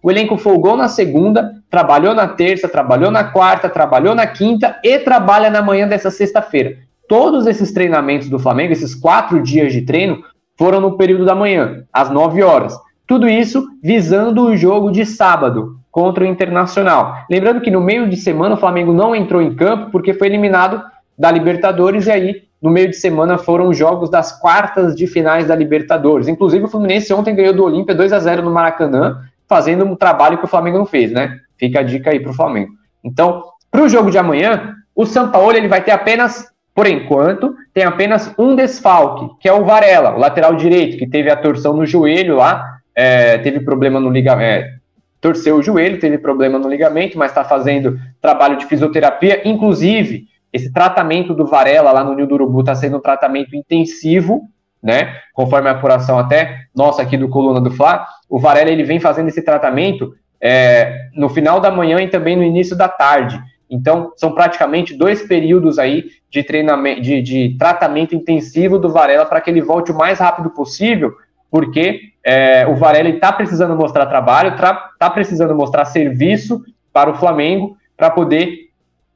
O 0.00 0.08
elenco 0.08 0.36
folgou 0.36 0.76
na 0.76 0.88
segunda, 0.88 1.52
trabalhou 1.68 2.14
na 2.14 2.28
terça, 2.28 2.68
trabalhou 2.68 3.10
na 3.10 3.24
quarta, 3.24 3.68
trabalhou 3.68 4.14
na 4.14 4.26
quinta 4.26 4.78
e 4.84 5.00
trabalha 5.00 5.50
na 5.50 5.60
manhã 5.60 5.88
dessa 5.88 6.10
sexta-feira. 6.10 6.78
Todos 7.08 7.46
esses 7.46 7.72
treinamentos 7.72 8.28
do 8.28 8.38
Flamengo, 8.38 8.72
esses 8.72 8.94
quatro 8.94 9.42
dias 9.42 9.72
de 9.72 9.82
treino, 9.82 10.22
foram 10.56 10.80
no 10.80 10.96
período 10.96 11.24
da 11.24 11.34
manhã, 11.34 11.84
às 11.92 12.08
9 12.08 12.42
horas. 12.42 12.78
Tudo 13.06 13.28
isso 13.28 13.66
visando 13.82 14.44
o 14.44 14.56
jogo 14.56 14.92
de 14.92 15.04
sábado 15.04 15.76
contra 15.90 16.24
o 16.24 16.26
Internacional. 16.26 17.16
Lembrando 17.28 17.60
que 17.60 17.70
no 17.70 17.80
meio 17.80 18.08
de 18.08 18.16
semana 18.16 18.54
o 18.54 18.58
Flamengo 18.58 18.92
não 18.92 19.14
entrou 19.14 19.42
em 19.42 19.54
campo 19.54 19.90
porque 19.90 20.14
foi 20.14 20.28
eliminado 20.28 20.82
da 21.18 21.30
Libertadores 21.30 22.06
e 22.06 22.12
aí 22.12 22.42
no 22.62 22.70
meio 22.70 22.88
de 22.88 22.96
semana 22.96 23.36
foram 23.36 23.68
os 23.68 23.76
jogos 23.76 24.08
das 24.08 24.38
quartas 24.40 24.94
de 24.94 25.08
finais 25.08 25.48
da 25.48 25.56
Libertadores. 25.56 26.28
Inclusive 26.28 26.64
o 26.64 26.68
Fluminense 26.68 27.12
ontem 27.12 27.34
ganhou 27.34 27.52
do 27.52 27.64
Olímpia 27.64 27.94
2 27.94 28.12
a 28.12 28.20
0 28.20 28.42
no 28.42 28.52
Maracanã 28.52 29.20
fazendo 29.48 29.84
um 29.84 29.96
trabalho 29.96 30.38
que 30.38 30.44
o 30.44 30.48
Flamengo 30.48 30.78
não 30.78 30.86
fez, 30.86 31.10
né? 31.10 31.40
Fica 31.58 31.80
a 31.80 31.82
dica 31.82 32.10
aí 32.10 32.20
para 32.20 32.30
o 32.30 32.34
Flamengo. 32.34 32.72
Então, 33.02 33.42
para 33.68 33.82
o 33.82 33.88
jogo 33.88 34.10
de 34.10 34.16
amanhã, 34.16 34.76
o 34.94 35.04
Sampaoli 35.04 35.58
ele 35.58 35.68
vai 35.68 35.82
ter 35.82 35.90
apenas, 35.90 36.46
por 36.74 36.86
enquanto, 36.86 37.54
tem 37.74 37.84
apenas 37.84 38.32
um 38.38 38.54
desfalque, 38.54 39.28
que 39.40 39.48
é 39.48 39.52
o 39.52 39.64
Varela, 39.64 40.14
o 40.14 40.18
lateral 40.18 40.54
direito, 40.54 40.96
que 40.96 41.06
teve 41.06 41.30
a 41.30 41.36
torção 41.36 41.74
no 41.74 41.84
joelho 41.84 42.36
lá, 42.36 42.78
é, 42.94 43.38
teve 43.38 43.60
problema 43.60 43.98
no 43.98 44.08
ligamento, 44.08 44.44
é, 44.44 44.74
torceu 45.20 45.56
o 45.56 45.62
joelho, 45.62 45.98
teve 45.98 46.16
problema 46.16 46.58
no 46.58 46.68
ligamento, 46.68 47.18
mas 47.18 47.30
está 47.30 47.44
fazendo 47.44 47.98
trabalho 48.20 48.56
de 48.56 48.66
fisioterapia, 48.66 49.46
inclusive 49.46 50.26
esse 50.52 50.72
tratamento 50.72 51.34
do 51.34 51.46
Varela 51.46 51.92
lá 51.92 52.04
no 52.04 52.14
Nil 52.14 52.26
do 52.26 52.34
Urubu 52.34 52.60
está 52.60 52.74
sendo 52.74 52.98
um 52.98 53.00
tratamento 53.00 53.56
intensivo, 53.56 54.48
né? 54.82 55.14
Conforme 55.32 55.68
a 55.68 55.72
apuração 55.72 56.18
até 56.18 56.66
nossa 56.74 57.02
aqui 57.02 57.16
do 57.16 57.28
Coluna 57.28 57.60
do 57.60 57.70
Fla, 57.70 58.06
o 58.28 58.38
Varela 58.38 58.70
ele 58.70 58.84
vem 58.84 59.00
fazendo 59.00 59.28
esse 59.28 59.42
tratamento 59.42 60.14
é, 60.40 61.08
no 61.14 61.28
final 61.28 61.60
da 61.60 61.70
manhã 61.70 62.00
e 62.00 62.08
também 62.08 62.36
no 62.36 62.42
início 62.42 62.76
da 62.76 62.88
tarde. 62.88 63.40
Então, 63.70 64.12
são 64.16 64.34
praticamente 64.34 64.94
dois 64.94 65.22
períodos 65.22 65.78
aí 65.78 66.04
de 66.28 66.42
treinamento, 66.42 67.00
de, 67.00 67.22
de 67.22 67.56
tratamento 67.58 68.14
intensivo 68.14 68.78
do 68.78 68.90
Varela 68.90 69.24
para 69.24 69.40
que 69.40 69.48
ele 69.48 69.62
volte 69.62 69.90
o 69.90 69.96
mais 69.96 70.18
rápido 70.18 70.50
possível, 70.50 71.14
porque 71.50 72.00
é, 72.22 72.66
o 72.66 72.74
Varela 72.74 73.08
está 73.08 73.32
precisando 73.32 73.74
mostrar 73.74 74.04
trabalho, 74.06 74.50
está 74.54 75.10
precisando 75.10 75.54
mostrar 75.54 75.86
serviço 75.86 76.62
para 76.92 77.10
o 77.10 77.14
Flamengo, 77.14 77.76
para 77.96 78.10
poder 78.10 78.71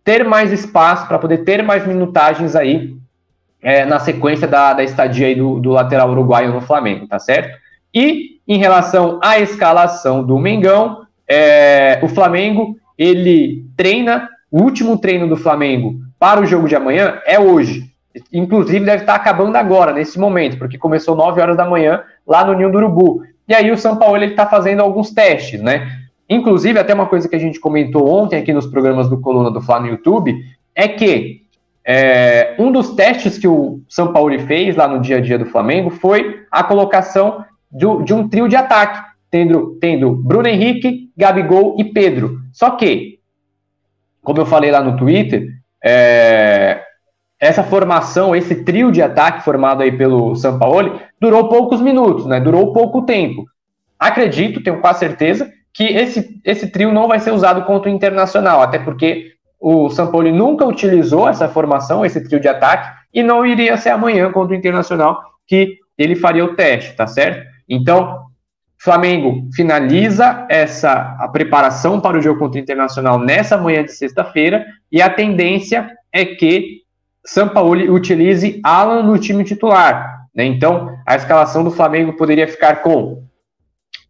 ter 0.06 0.24
mais 0.24 0.52
espaço, 0.52 1.08
para 1.08 1.18
poder 1.18 1.38
ter 1.38 1.64
mais 1.64 1.84
minutagens 1.84 2.54
aí 2.54 2.94
é, 3.60 3.84
na 3.84 3.98
sequência 3.98 4.46
da, 4.46 4.72
da 4.72 4.84
estadia 4.84 5.26
aí 5.26 5.34
do, 5.34 5.58
do 5.58 5.72
lateral 5.72 6.08
uruguaio 6.10 6.52
no 6.52 6.60
Flamengo, 6.60 7.08
tá 7.08 7.18
certo? 7.18 7.58
E 7.92 8.38
em 8.46 8.56
relação 8.56 9.18
à 9.20 9.40
escalação 9.40 10.22
do 10.22 10.38
Mengão, 10.38 11.04
é, 11.28 11.98
o 12.04 12.08
Flamengo 12.08 12.76
ele 12.96 13.64
treina, 13.76 14.28
o 14.48 14.62
último 14.62 14.96
treino 14.96 15.26
do 15.26 15.36
Flamengo 15.36 15.96
para 16.20 16.40
o 16.40 16.46
jogo 16.46 16.68
de 16.68 16.76
amanhã 16.76 17.20
é 17.26 17.40
hoje. 17.40 17.90
Inclusive 18.32 18.84
deve 18.84 19.02
estar 19.02 19.16
acabando 19.16 19.56
agora, 19.56 19.92
nesse 19.92 20.20
momento, 20.20 20.56
porque 20.56 20.78
começou 20.78 21.16
9 21.16 21.40
horas 21.40 21.56
da 21.56 21.64
manhã 21.64 22.04
lá 22.24 22.44
no 22.44 22.54
Ninho 22.54 22.70
do 22.70 22.78
Urubu. 22.78 23.22
E 23.48 23.52
aí 23.52 23.72
o 23.72 23.76
São 23.76 23.96
Paulo 23.96 24.16
ele 24.16 24.26
está 24.26 24.46
fazendo 24.46 24.82
alguns 24.82 25.10
testes, 25.10 25.60
né? 25.60 26.05
Inclusive, 26.28 26.78
até 26.78 26.92
uma 26.92 27.06
coisa 27.06 27.28
que 27.28 27.36
a 27.36 27.38
gente 27.38 27.60
comentou 27.60 28.08
ontem 28.08 28.36
aqui 28.36 28.52
nos 28.52 28.66
programas 28.66 29.08
do 29.08 29.20
Coluna 29.20 29.50
do 29.50 29.60
Fla 29.60 29.80
no 29.80 29.86
YouTube, 29.86 30.36
é 30.74 30.88
que 30.88 31.42
é, 31.84 32.56
um 32.58 32.72
dos 32.72 32.94
testes 32.94 33.38
que 33.38 33.46
o 33.46 33.80
São 33.88 34.12
Paulo 34.12 34.36
fez 34.40 34.74
lá 34.74 34.88
no 34.88 35.00
dia 35.00 35.18
a 35.18 35.20
dia 35.20 35.38
do 35.38 35.46
Flamengo 35.46 35.88
foi 35.88 36.44
a 36.50 36.64
colocação 36.64 37.44
de, 37.70 37.86
de 38.04 38.12
um 38.12 38.28
trio 38.28 38.48
de 38.48 38.56
ataque, 38.56 39.00
tendo, 39.30 39.78
tendo 39.80 40.16
Bruno 40.16 40.48
Henrique, 40.48 41.10
Gabigol 41.16 41.76
e 41.78 41.84
Pedro. 41.84 42.40
Só 42.52 42.70
que, 42.70 43.20
como 44.20 44.40
eu 44.40 44.46
falei 44.46 44.72
lá 44.72 44.82
no 44.82 44.96
Twitter, 44.96 45.48
é, 45.84 46.82
essa 47.38 47.62
formação, 47.62 48.34
esse 48.34 48.64
trio 48.64 48.90
de 48.90 49.00
ataque 49.00 49.44
formado 49.44 49.82
aí 49.82 49.92
pelo 49.92 50.34
São 50.34 50.58
Paulo, 50.58 51.00
durou 51.20 51.48
poucos 51.48 51.80
minutos, 51.80 52.26
né? 52.26 52.40
Durou 52.40 52.72
pouco 52.72 53.02
tempo. 53.02 53.44
Acredito, 53.98 54.62
tenho 54.62 54.80
quase 54.80 54.98
certeza, 54.98 55.50
que 55.76 55.84
esse, 55.84 56.40
esse 56.42 56.68
trio 56.68 56.90
não 56.90 57.06
vai 57.06 57.20
ser 57.20 57.32
usado 57.32 57.64
contra 57.64 57.90
o 57.90 57.94
Internacional, 57.94 58.62
até 58.62 58.78
porque 58.78 59.32
o 59.60 59.90
Sampoli 59.90 60.32
nunca 60.32 60.64
utilizou 60.64 61.28
essa 61.28 61.48
formação, 61.48 62.04
esse 62.04 62.24
trio 62.24 62.40
de 62.40 62.48
ataque, 62.48 62.96
e 63.12 63.22
não 63.22 63.44
iria 63.44 63.76
ser 63.76 63.90
amanhã 63.90 64.32
contra 64.32 64.54
o 64.54 64.58
Internacional 64.58 65.20
que 65.46 65.76
ele 65.98 66.16
faria 66.16 66.44
o 66.44 66.54
teste, 66.54 66.96
tá 66.96 67.06
certo? 67.06 67.46
Então, 67.68 68.24
Flamengo 68.78 69.48
finaliza 69.54 70.46
essa 70.48 71.16
a 71.18 71.28
preparação 71.28 72.00
para 72.00 72.18
o 72.18 72.22
jogo 72.22 72.38
contra 72.38 72.58
o 72.58 72.62
Internacional 72.62 73.18
nessa 73.18 73.58
manhã 73.58 73.84
de 73.84 73.92
sexta-feira, 73.92 74.64
e 74.90 75.02
a 75.02 75.10
tendência 75.10 75.90
é 76.10 76.24
que 76.24 76.82
Sampaoli 77.24 77.90
utilize 77.90 78.60
Alan 78.64 79.02
no 79.02 79.18
time 79.18 79.44
titular. 79.44 80.26
Né? 80.34 80.44
Então, 80.44 80.96
a 81.06 81.16
escalação 81.16 81.62
do 81.62 81.70
Flamengo 81.70 82.14
poderia 82.14 82.48
ficar 82.48 82.76
com 82.76 83.25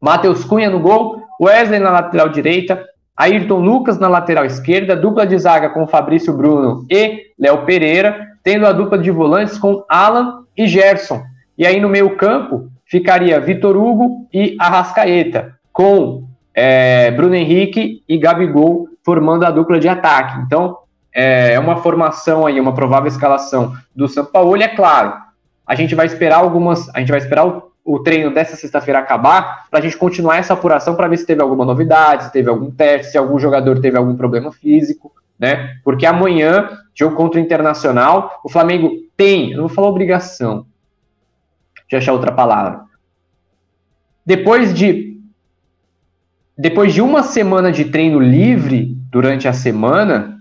Matheus 0.00 0.44
Cunha 0.44 0.70
no 0.70 0.80
gol, 0.80 1.22
Wesley 1.40 1.78
na 1.78 1.90
lateral 1.90 2.28
direita, 2.28 2.85
Ayrton 3.16 3.61
Lucas 3.61 3.98
na 3.98 4.09
lateral 4.09 4.44
esquerda, 4.44 4.94
dupla 4.94 5.26
de 5.26 5.38
zaga 5.38 5.70
com 5.70 5.87
Fabrício 5.87 6.32
Bruno 6.32 6.85
e 6.90 7.32
Léo 7.38 7.64
Pereira, 7.64 8.28
tendo 8.42 8.66
a 8.66 8.72
dupla 8.72 8.98
de 8.98 9.11
volantes 9.11 9.59
com 9.59 9.85
Alan 9.88 10.44
e 10.56 10.66
Gerson. 10.66 11.22
E 11.56 11.66
aí 11.66 11.80
no 11.80 11.88
meio 11.88 12.16
campo 12.16 12.68
ficaria 12.85 13.40
Vitor 13.40 13.76
Hugo 13.76 14.28
e 14.32 14.56
Arrascaeta, 14.61 15.54
com 15.72 16.24
é, 16.54 17.11
Bruno 17.11 17.35
Henrique 17.35 18.02
e 18.09 18.18
Gabigol 18.18 18.88
formando 19.04 19.44
a 19.44 19.50
dupla 19.50 19.78
de 19.78 19.88
ataque. 19.88 20.38
Então, 20.40 20.78
é 21.12 21.59
uma 21.59 21.76
formação 21.76 22.46
aí, 22.46 22.61
uma 22.61 22.74
provável 22.74 23.09
escalação 23.09 23.72
do 23.94 24.06
São 24.06 24.24
Paulo, 24.24 24.54
e 24.56 24.62
é 24.62 24.68
claro, 24.68 25.14
a 25.66 25.74
gente 25.74 25.94
vai 25.94 26.04
esperar 26.04 26.38
algumas, 26.38 26.94
a 26.94 27.00
gente 27.00 27.09
vai 27.09 27.18
esperar 27.18 27.46
o 27.46 27.65
o 27.87 28.01
treino 28.01 28.35
dessa 28.35 28.57
sexta-feira 28.57 28.99
acabar, 28.99 29.68
para 29.70 29.79
a 29.79 29.83
gente 29.83 29.96
continuar 29.96 30.38
essa 30.38 30.55
apuração 30.55 30.96
para 30.96 31.07
ver 31.07 31.18
se 31.18 31.25
teve 31.25 31.40
alguma 31.40 31.64
novidade, 31.64 32.25
se 32.25 32.33
teve 32.33 32.51
algum 32.51 32.68
teste, 32.68 33.12
se 33.12 33.18
algum 33.18 33.38
jogador 33.38 33.81
teve 33.81 33.96
algum 33.96 34.16
problema 34.16 34.51
físico, 34.51 35.12
né? 35.38 35.77
Porque 35.85 36.05
amanhã, 36.05 36.68
jogo 36.92 37.14
contra 37.14 37.40
o 37.40 37.42
Internacional, 37.42 38.40
o 38.42 38.49
Flamengo 38.49 38.90
tem, 39.16 39.53
eu 39.53 39.59
não 39.59 39.68
vou 39.68 39.75
falar 39.75 39.88
obrigação, 39.88 40.66
deixa 41.88 41.92
eu 41.92 41.99
achar 41.99 42.12
outra 42.12 42.33
palavra. 42.33 42.81
Depois 44.25 44.75
de 44.75 45.07
depois 46.59 46.92
de 46.92 47.03
uma 47.03 47.22
semana 47.22 47.70
de 47.70 47.85
treino 47.85 48.18
livre 48.18 48.96
durante 49.11 49.46
a 49.46 49.53
semana, 49.53 50.36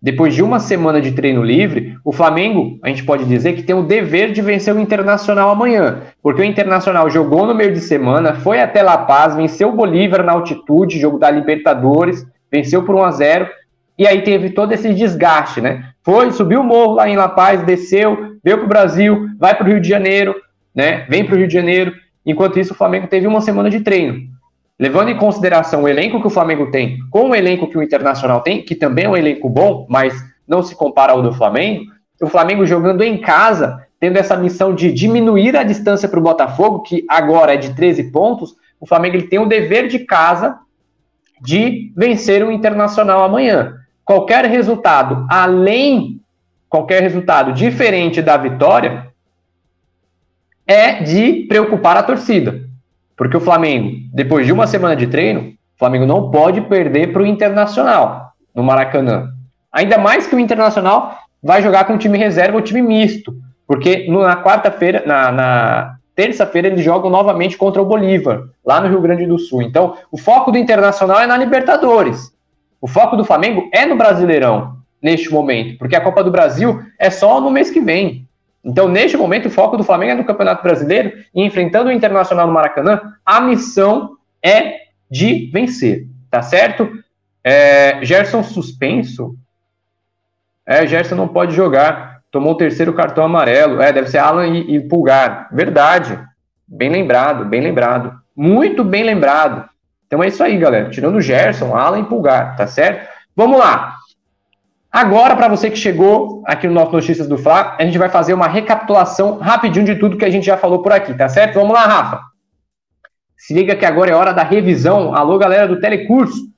depois 0.00 0.32
de 0.32 0.42
uma 0.42 0.60
semana 0.60 1.00
de 1.00 1.10
treino 1.10 1.42
livre, 1.42 1.96
o 2.04 2.12
Flamengo, 2.12 2.78
a 2.82 2.88
gente 2.88 3.04
pode 3.04 3.24
dizer 3.24 3.54
que 3.54 3.64
tem 3.64 3.74
o 3.74 3.82
dever 3.82 4.30
de 4.30 4.40
vencer 4.40 4.74
o 4.74 4.78
Internacional 4.78 5.50
amanhã, 5.50 6.02
porque 6.22 6.40
o 6.40 6.44
Internacional 6.44 7.10
jogou 7.10 7.44
no 7.44 7.54
meio 7.54 7.72
de 7.72 7.80
semana, 7.80 8.34
foi 8.34 8.60
até 8.60 8.80
La 8.80 8.98
Paz, 8.98 9.34
venceu 9.34 9.70
o 9.70 9.76
Bolívar 9.76 10.22
na 10.22 10.32
altitude, 10.32 11.00
jogo 11.00 11.18
da 11.18 11.28
Libertadores, 11.28 12.24
venceu 12.50 12.84
por 12.84 12.94
1 12.94 13.02
a 13.02 13.10
0 13.10 13.48
e 13.98 14.06
aí 14.06 14.22
teve 14.22 14.50
todo 14.50 14.72
esse 14.72 14.94
desgaste, 14.94 15.60
né? 15.60 15.84
Foi, 16.04 16.30
subiu 16.30 16.60
o 16.60 16.64
morro 16.64 16.94
lá 16.94 17.08
em 17.08 17.16
La 17.16 17.28
Paz, 17.28 17.62
desceu, 17.64 18.36
veio 18.44 18.58
para 18.58 18.66
o 18.66 18.68
Brasil, 18.68 19.26
vai 19.36 19.56
para 19.56 19.66
o 19.66 19.68
Rio 19.68 19.80
de 19.80 19.88
Janeiro, 19.88 20.32
né? 20.72 21.04
Vem 21.08 21.24
para 21.24 21.34
o 21.34 21.38
Rio 21.38 21.48
de 21.48 21.54
Janeiro. 21.54 21.92
Enquanto 22.24 22.60
isso, 22.60 22.72
o 22.72 22.76
Flamengo 22.76 23.08
teve 23.08 23.26
uma 23.26 23.40
semana 23.40 23.68
de 23.68 23.80
treino 23.80 24.37
levando 24.78 25.08
em 25.08 25.16
consideração 25.16 25.82
o 25.82 25.88
elenco 25.88 26.20
que 26.20 26.26
o 26.26 26.30
Flamengo 26.30 26.70
tem 26.70 26.98
com 27.10 27.30
o 27.30 27.34
elenco 27.34 27.68
que 27.68 27.76
o 27.76 27.82
Internacional 27.82 28.40
tem, 28.40 28.62
que 28.62 28.74
também 28.74 29.06
é 29.06 29.08
um 29.08 29.16
elenco 29.16 29.48
bom, 29.48 29.86
mas 29.88 30.14
não 30.46 30.62
se 30.62 30.74
compara 30.74 31.12
ao 31.12 31.22
do 31.22 31.32
Flamengo, 31.32 31.90
o 32.20 32.28
Flamengo 32.28 32.64
jogando 32.64 33.02
em 33.02 33.18
casa, 33.18 33.86
tendo 34.00 34.16
essa 34.16 34.36
missão 34.36 34.74
de 34.74 34.92
diminuir 34.92 35.56
a 35.56 35.62
distância 35.62 36.08
para 36.08 36.18
o 36.18 36.22
Botafogo, 36.22 36.82
que 36.82 37.04
agora 37.08 37.54
é 37.54 37.56
de 37.56 37.74
13 37.74 38.10
pontos, 38.10 38.54
o 38.80 38.86
Flamengo 38.86 39.16
ele 39.16 39.28
tem 39.28 39.38
o 39.38 39.46
dever 39.46 39.88
de 39.88 40.00
casa 40.00 40.58
de 41.40 41.92
vencer 41.96 42.44
o 42.44 42.50
Internacional 42.50 43.22
amanhã. 43.22 43.74
Qualquer 44.04 44.44
resultado 44.46 45.26
além, 45.28 46.20
qualquer 46.68 47.02
resultado 47.02 47.52
diferente 47.52 48.22
da 48.22 48.36
vitória, 48.36 49.08
é 50.66 51.02
de 51.02 51.46
preocupar 51.48 51.96
a 51.96 52.02
torcida. 52.02 52.67
Porque 53.18 53.36
o 53.36 53.40
Flamengo, 53.40 53.96
depois 54.14 54.46
de 54.46 54.52
uma 54.52 54.68
semana 54.68 54.94
de 54.94 55.08
treino, 55.08 55.40
o 55.40 55.78
Flamengo 55.78 56.06
não 56.06 56.30
pode 56.30 56.60
perder 56.60 57.12
para 57.12 57.22
o 57.22 57.26
Internacional 57.26 58.32
no 58.54 58.62
Maracanã. 58.62 59.28
Ainda 59.72 59.98
mais 59.98 60.28
que 60.28 60.36
o 60.36 60.38
Internacional 60.38 61.18
vai 61.42 61.60
jogar 61.60 61.84
com 61.84 61.94
o 61.94 61.98
time 61.98 62.16
reserva 62.16 62.56
ou 62.56 62.62
time 62.62 62.80
misto. 62.80 63.34
Porque 63.66 64.06
na 64.08 64.40
quarta-feira, 64.42 65.02
na, 65.04 65.32
na 65.32 65.94
terça-feira, 66.14 66.68
eles 66.68 66.84
jogam 66.84 67.10
novamente 67.10 67.58
contra 67.58 67.82
o 67.82 67.84
Bolívar, 67.84 68.44
lá 68.64 68.80
no 68.80 68.88
Rio 68.88 69.00
Grande 69.00 69.26
do 69.26 69.38
Sul. 69.38 69.62
Então, 69.62 69.96
o 70.12 70.16
foco 70.16 70.52
do 70.52 70.58
Internacional 70.58 71.20
é 71.20 71.26
na 71.26 71.36
Libertadores. 71.36 72.32
O 72.80 72.86
foco 72.86 73.16
do 73.16 73.24
Flamengo 73.24 73.68
é 73.72 73.84
no 73.84 73.96
Brasileirão, 73.96 74.76
neste 75.02 75.30
momento. 75.32 75.76
Porque 75.76 75.96
a 75.96 76.00
Copa 76.00 76.22
do 76.22 76.30
Brasil 76.30 76.80
é 76.98 77.10
só 77.10 77.40
no 77.40 77.50
mês 77.50 77.68
que 77.68 77.80
vem. 77.80 78.27
Então, 78.68 78.86
neste 78.86 79.16
momento, 79.16 79.46
o 79.46 79.50
foco 79.50 79.78
do 79.78 79.82
Flamengo 79.82 80.12
é 80.12 80.14
no 80.16 80.24
Campeonato 80.24 80.62
Brasileiro 80.62 81.24
e 81.34 81.42
enfrentando 81.42 81.88
o 81.88 81.92
Internacional 81.92 82.46
no 82.46 82.52
Maracanã, 82.52 83.14
a 83.24 83.40
missão 83.40 84.18
é 84.44 84.80
de 85.10 85.50
vencer, 85.50 86.06
tá 86.30 86.42
certo? 86.42 86.86
É, 87.42 88.04
Gerson 88.04 88.42
suspenso? 88.42 89.34
É, 90.66 90.86
Gerson 90.86 91.14
não 91.14 91.26
pode 91.26 91.56
jogar, 91.56 92.20
tomou 92.30 92.52
o 92.52 92.56
terceiro 92.56 92.92
cartão 92.92 93.24
amarelo. 93.24 93.80
É, 93.80 93.90
deve 93.90 94.10
ser 94.10 94.18
Alan 94.18 94.46
e, 94.46 94.76
e 94.76 94.80
Pulgar. 94.80 95.48
Verdade. 95.50 96.18
Bem 96.66 96.90
lembrado, 96.90 97.46
bem 97.46 97.62
lembrado. 97.62 98.20
Muito 98.36 98.84
bem 98.84 99.02
lembrado. 99.02 99.66
Então 100.06 100.22
é 100.22 100.28
isso 100.28 100.44
aí, 100.44 100.58
galera. 100.58 100.90
Tirando 100.90 101.16
o 101.16 101.22
Gerson, 101.22 101.74
Alan 101.74 102.00
e 102.00 102.04
Pulgar, 102.04 102.54
tá 102.54 102.66
certo? 102.66 103.08
Vamos 103.34 103.58
lá. 103.58 103.97
Agora, 104.90 105.36
para 105.36 105.48
você 105.48 105.70
que 105.70 105.76
chegou 105.76 106.42
aqui 106.46 106.66
no 106.66 106.72
nosso 106.72 106.92
Notícias 106.92 107.28
do 107.28 107.36
Fla, 107.36 107.76
a 107.78 107.84
gente 107.84 107.98
vai 107.98 108.08
fazer 108.08 108.32
uma 108.32 108.48
recapitulação 108.48 109.38
rapidinho 109.38 109.84
de 109.84 109.96
tudo 109.96 110.16
que 110.16 110.24
a 110.24 110.30
gente 110.30 110.46
já 110.46 110.56
falou 110.56 110.82
por 110.82 110.92
aqui, 110.92 111.12
tá 111.12 111.28
certo? 111.28 111.54
Vamos 111.54 111.74
lá, 111.74 111.84
Rafa. 111.84 112.22
Se 113.36 113.52
liga 113.52 113.76
que 113.76 113.84
agora 113.84 114.10
é 114.10 114.14
hora 114.14 114.32
da 114.32 114.42
revisão. 114.42 115.14
Alô, 115.14 115.38
galera 115.38 115.68
do 115.68 115.78
Telecurso. 115.78 116.48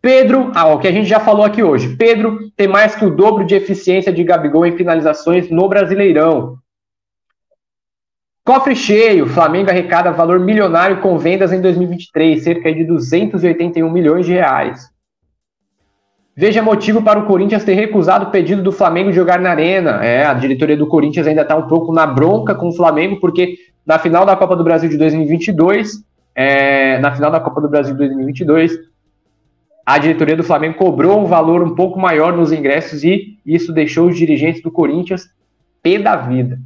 Pedro, 0.00 0.52
ah, 0.54 0.66
o 0.66 0.78
que 0.78 0.86
a 0.86 0.92
gente 0.92 1.08
já 1.08 1.18
falou 1.18 1.44
aqui 1.44 1.62
hoje. 1.62 1.96
Pedro 1.96 2.38
tem 2.56 2.68
mais 2.68 2.94
que 2.94 3.04
o 3.04 3.10
dobro 3.10 3.44
de 3.44 3.56
eficiência 3.56 4.12
de 4.12 4.22
Gabigol 4.22 4.64
em 4.64 4.76
finalizações 4.76 5.50
no 5.50 5.68
Brasileirão. 5.68 6.56
Cofre 8.44 8.76
cheio, 8.76 9.26
Flamengo 9.26 9.70
arrecada 9.70 10.12
valor 10.12 10.38
milionário 10.38 11.00
com 11.00 11.18
vendas 11.18 11.52
em 11.52 11.60
2023, 11.60 12.44
cerca 12.44 12.72
de 12.72 12.84
281 12.84 13.90
milhões 13.90 14.24
de 14.24 14.34
reais. 14.34 14.88
Veja 16.38 16.62
motivo 16.62 17.00
para 17.00 17.18
o 17.18 17.24
Corinthians 17.24 17.64
ter 17.64 17.72
recusado 17.72 18.26
o 18.26 18.30
pedido 18.30 18.62
do 18.62 18.70
Flamengo 18.70 19.10
jogar 19.10 19.40
na 19.40 19.50
Arena. 19.50 20.04
É, 20.04 20.26
a 20.26 20.34
diretoria 20.34 20.76
do 20.76 20.86
Corinthians 20.86 21.26
ainda 21.26 21.40
está 21.40 21.56
um 21.56 21.66
pouco 21.66 21.94
na 21.94 22.06
bronca 22.06 22.54
com 22.54 22.68
o 22.68 22.72
Flamengo, 22.72 23.18
porque 23.18 23.56
na 23.86 23.98
final 23.98 24.26
da 24.26 24.36
Copa 24.36 24.54
do 24.54 24.62
Brasil 24.62 24.90
de 24.90 24.98
2022, 24.98 26.04
é, 26.34 26.98
na 26.98 27.14
final 27.14 27.30
da 27.30 27.40
Copa 27.40 27.62
do 27.62 27.70
Brasil 27.70 27.94
de 27.94 27.98
2022, 28.00 28.78
a 29.86 29.96
diretoria 29.96 30.36
do 30.36 30.44
Flamengo 30.44 30.74
cobrou 30.74 31.18
um 31.18 31.24
valor 31.24 31.62
um 31.62 31.74
pouco 31.74 31.98
maior 31.98 32.36
nos 32.36 32.52
ingressos 32.52 33.02
e 33.02 33.38
isso 33.46 33.72
deixou 33.72 34.08
os 34.08 34.18
dirigentes 34.18 34.60
do 34.60 34.70
Corinthians 34.70 35.24
pé 35.82 35.98
da 35.98 36.16
vida. 36.16 36.58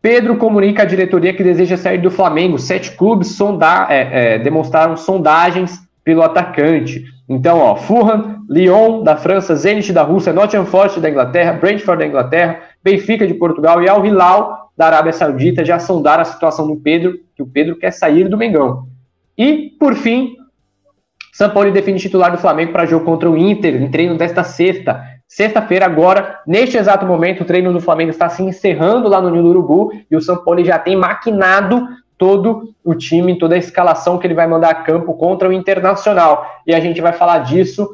Pedro 0.00 0.38
comunica 0.38 0.84
à 0.84 0.86
diretoria 0.86 1.34
que 1.34 1.42
deseja 1.42 1.76
sair 1.76 1.98
do 1.98 2.10
Flamengo. 2.10 2.58
Sete 2.58 2.92
clubes 2.92 3.32
sonda 3.32 3.86
é, 3.90 4.36
é, 4.36 4.38
demonstraram 4.38 4.96
sondagens 4.96 5.78
pelo 6.02 6.22
atacante. 6.22 7.04
Então, 7.28 7.58
ó, 7.58 7.76
Fulham, 7.76 8.42
Lyon 8.48 9.02
da 9.02 9.16
França, 9.16 9.54
Zenit 9.54 9.92
da 9.92 10.02
Rússia, 10.02 10.32
Nottingham 10.32 10.64
Forest 10.64 10.98
da 10.98 11.10
Inglaterra, 11.10 11.52
Brentford 11.52 11.98
da 12.00 12.06
Inglaterra, 12.06 12.60
Benfica 12.82 13.26
de 13.26 13.34
Portugal 13.34 13.82
e 13.82 13.88
Al 13.88 14.04
Hilal 14.06 14.70
da 14.74 14.86
Arábia 14.86 15.12
Saudita 15.12 15.64
já 15.64 15.78
sondaram 15.78 16.22
a 16.22 16.24
situação 16.24 16.66
do 16.66 16.76
Pedro, 16.76 17.18
que 17.34 17.42
o 17.42 17.46
Pedro 17.46 17.76
quer 17.76 17.90
sair 17.90 18.28
do 18.28 18.38
Mengão. 18.38 18.86
E, 19.36 19.72
por 19.78 19.94
fim, 19.94 20.36
São 21.32 21.50
Paulo 21.50 21.70
define 21.70 21.98
titular 21.98 22.30
do 22.30 22.38
Flamengo 22.38 22.72
para 22.72 22.86
jogo 22.86 23.04
contra 23.04 23.28
o 23.28 23.36
Inter, 23.36 23.82
em 23.82 23.90
treino 23.90 24.16
desta 24.16 24.42
sexta. 24.42 25.04
Sexta-feira, 25.26 25.84
agora, 25.84 26.38
neste 26.46 26.78
exato 26.78 27.04
momento, 27.04 27.42
o 27.42 27.44
treino 27.44 27.72
do 27.72 27.80
Flamengo 27.80 28.10
está 28.10 28.28
se 28.28 28.42
encerrando 28.42 29.08
lá 29.08 29.20
no 29.20 29.30
Nilo 29.30 29.50
Urubu 29.50 29.92
e 30.10 30.16
o 30.16 30.22
São 30.22 30.36
Paulo 30.38 30.64
já 30.64 30.78
tem 30.78 30.96
maquinado 30.96 31.86
todo 32.18 32.74
o 32.84 32.94
time, 32.94 33.38
toda 33.38 33.54
a 33.54 33.58
escalação 33.58 34.18
que 34.18 34.26
ele 34.26 34.34
vai 34.34 34.46
mandar 34.46 34.70
a 34.70 34.74
campo 34.74 35.14
contra 35.14 35.48
o 35.48 35.52
Internacional. 35.52 36.44
E 36.66 36.74
a 36.74 36.80
gente 36.80 37.00
vai 37.00 37.12
falar 37.12 37.38
disso 37.38 37.88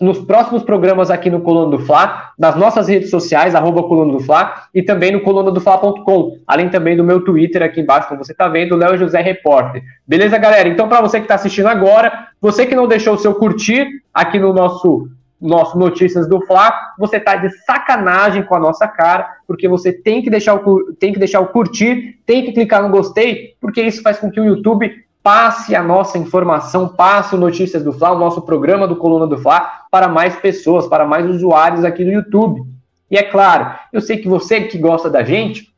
nos 0.00 0.18
próximos 0.18 0.64
programas 0.64 1.10
aqui 1.12 1.30
no 1.30 1.40
Coluna 1.40 1.76
do 1.76 1.78
Fla, 1.78 2.32
nas 2.36 2.56
nossas 2.56 2.88
redes 2.88 3.08
sociais, 3.08 3.54
arroba 3.54 3.84
Coluna 3.84 4.12
do 4.12 4.20
Fla, 4.20 4.66
e 4.74 4.82
também 4.82 5.12
no 5.12 5.20
colunadofla.com, 5.20 6.38
além 6.44 6.68
também 6.68 6.96
do 6.96 7.04
meu 7.04 7.24
Twitter 7.24 7.62
aqui 7.62 7.80
embaixo, 7.80 8.08
como 8.08 8.24
você 8.24 8.32
está 8.32 8.48
vendo, 8.48 8.74
Léo 8.74 8.98
José 8.98 9.20
Repórter. 9.20 9.80
Beleza, 10.06 10.36
galera? 10.38 10.68
Então, 10.68 10.88
para 10.88 11.00
você 11.00 11.18
que 11.18 11.24
está 11.24 11.36
assistindo 11.36 11.68
agora, 11.68 12.26
você 12.40 12.66
que 12.66 12.74
não 12.74 12.88
deixou 12.88 13.14
o 13.14 13.18
seu 13.18 13.32
curtir 13.34 13.86
aqui 14.12 14.40
no 14.40 14.52
nosso 14.52 15.08
nosso 15.42 15.76
Notícias 15.76 16.28
do 16.28 16.40
Fla, 16.46 16.72
você 16.98 17.18
tá 17.18 17.36
de 17.36 17.50
sacanagem 17.64 18.44
com 18.44 18.54
a 18.54 18.60
nossa 18.60 18.86
cara, 18.86 19.28
porque 19.46 19.68
você 19.68 19.92
tem 19.92 20.22
que 20.22 20.30
deixar 20.30 20.54
o, 20.54 20.94
tem 20.94 21.12
que 21.12 21.18
deixar 21.18 21.40
o 21.40 21.48
curtir, 21.48 22.20
tem 22.24 22.44
que 22.44 22.52
clicar 22.52 22.82
no 22.82 22.88
gostei, 22.88 23.56
porque 23.60 23.82
isso 23.82 24.02
faz 24.02 24.18
com 24.18 24.30
que 24.30 24.40
o 24.40 24.44
YouTube 24.44 24.90
passe 25.22 25.74
a 25.74 25.82
nossa 25.82 26.18
informação, 26.18 26.88
passe 26.88 27.34
o 27.34 27.38
Notícias 27.38 27.82
do 27.82 27.92
Fla, 27.92 28.12
o 28.12 28.18
nosso 28.18 28.42
programa 28.42 28.88
do 28.88 28.96
Coluna 28.96 29.26
do 29.26 29.38
Fla, 29.38 29.70
para 29.90 30.08
mais 30.08 30.36
pessoas, 30.36 30.86
para 30.86 31.06
mais 31.06 31.28
usuários 31.28 31.84
aqui 31.84 32.04
no 32.04 32.12
YouTube. 32.12 32.62
E 33.10 33.16
é 33.16 33.22
claro, 33.22 33.74
eu 33.92 34.00
sei 34.00 34.18
que 34.18 34.28
você 34.28 34.62
que 34.62 34.78
gosta 34.78 35.10
da 35.10 35.22
gente, 35.22 35.68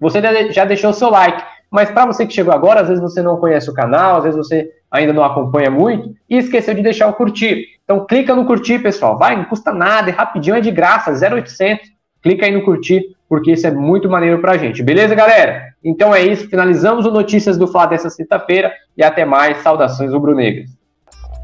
você 0.00 0.20
já 0.50 0.64
deixou 0.64 0.92
seu 0.92 1.08
like, 1.10 1.42
mas 1.70 1.90
para 1.90 2.06
você 2.06 2.26
que 2.26 2.34
chegou 2.34 2.52
agora, 2.52 2.80
às 2.80 2.88
vezes 2.88 3.02
você 3.02 3.22
não 3.22 3.36
conhece 3.36 3.70
o 3.70 3.74
canal, 3.74 4.16
às 4.16 4.24
vezes 4.24 4.36
você 4.36 4.68
ainda 4.90 5.12
não 5.12 5.24
acompanha 5.24 5.70
muito 5.70 6.14
e 6.28 6.36
esqueceu 6.36 6.74
de 6.74 6.82
deixar 6.82 7.08
o 7.08 7.14
curtir. 7.14 7.64
Então 7.92 8.06
clica 8.06 8.34
no 8.34 8.46
curtir, 8.46 8.78
pessoal. 8.78 9.18
Vai, 9.18 9.36
não 9.36 9.44
custa 9.44 9.70
nada, 9.70 10.08
é 10.08 10.14
rapidinho, 10.14 10.56
é 10.56 10.62
de 10.62 10.70
graça, 10.70 11.10
0800. 11.10 11.90
Clica 12.22 12.46
aí 12.46 12.52
no 12.52 12.62
curtir, 12.62 13.02
porque 13.28 13.52
isso 13.52 13.66
é 13.66 13.70
muito 13.70 14.08
maneiro 14.08 14.40
pra 14.40 14.56
gente. 14.56 14.82
Beleza, 14.82 15.14
galera? 15.14 15.74
Então 15.84 16.14
é 16.14 16.22
isso, 16.22 16.48
finalizamos 16.48 17.04
o 17.04 17.10
Notícias 17.10 17.58
do 17.58 17.66
Fla 17.66 17.84
dessa 17.84 18.08
sexta-feira 18.08 18.72
e 18.96 19.04
até 19.04 19.26
mais. 19.26 19.58
Saudações 19.58 20.10
rubro-negras. 20.10 20.70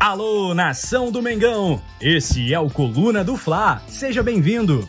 Alô, 0.00 0.54
nação 0.54 1.12
do 1.12 1.20
Mengão! 1.20 1.82
Esse 2.00 2.54
é 2.54 2.58
o 2.58 2.70
Coluna 2.70 3.22
do 3.22 3.36
Fla. 3.36 3.82
Seja 3.86 4.22
bem-vindo. 4.22 4.88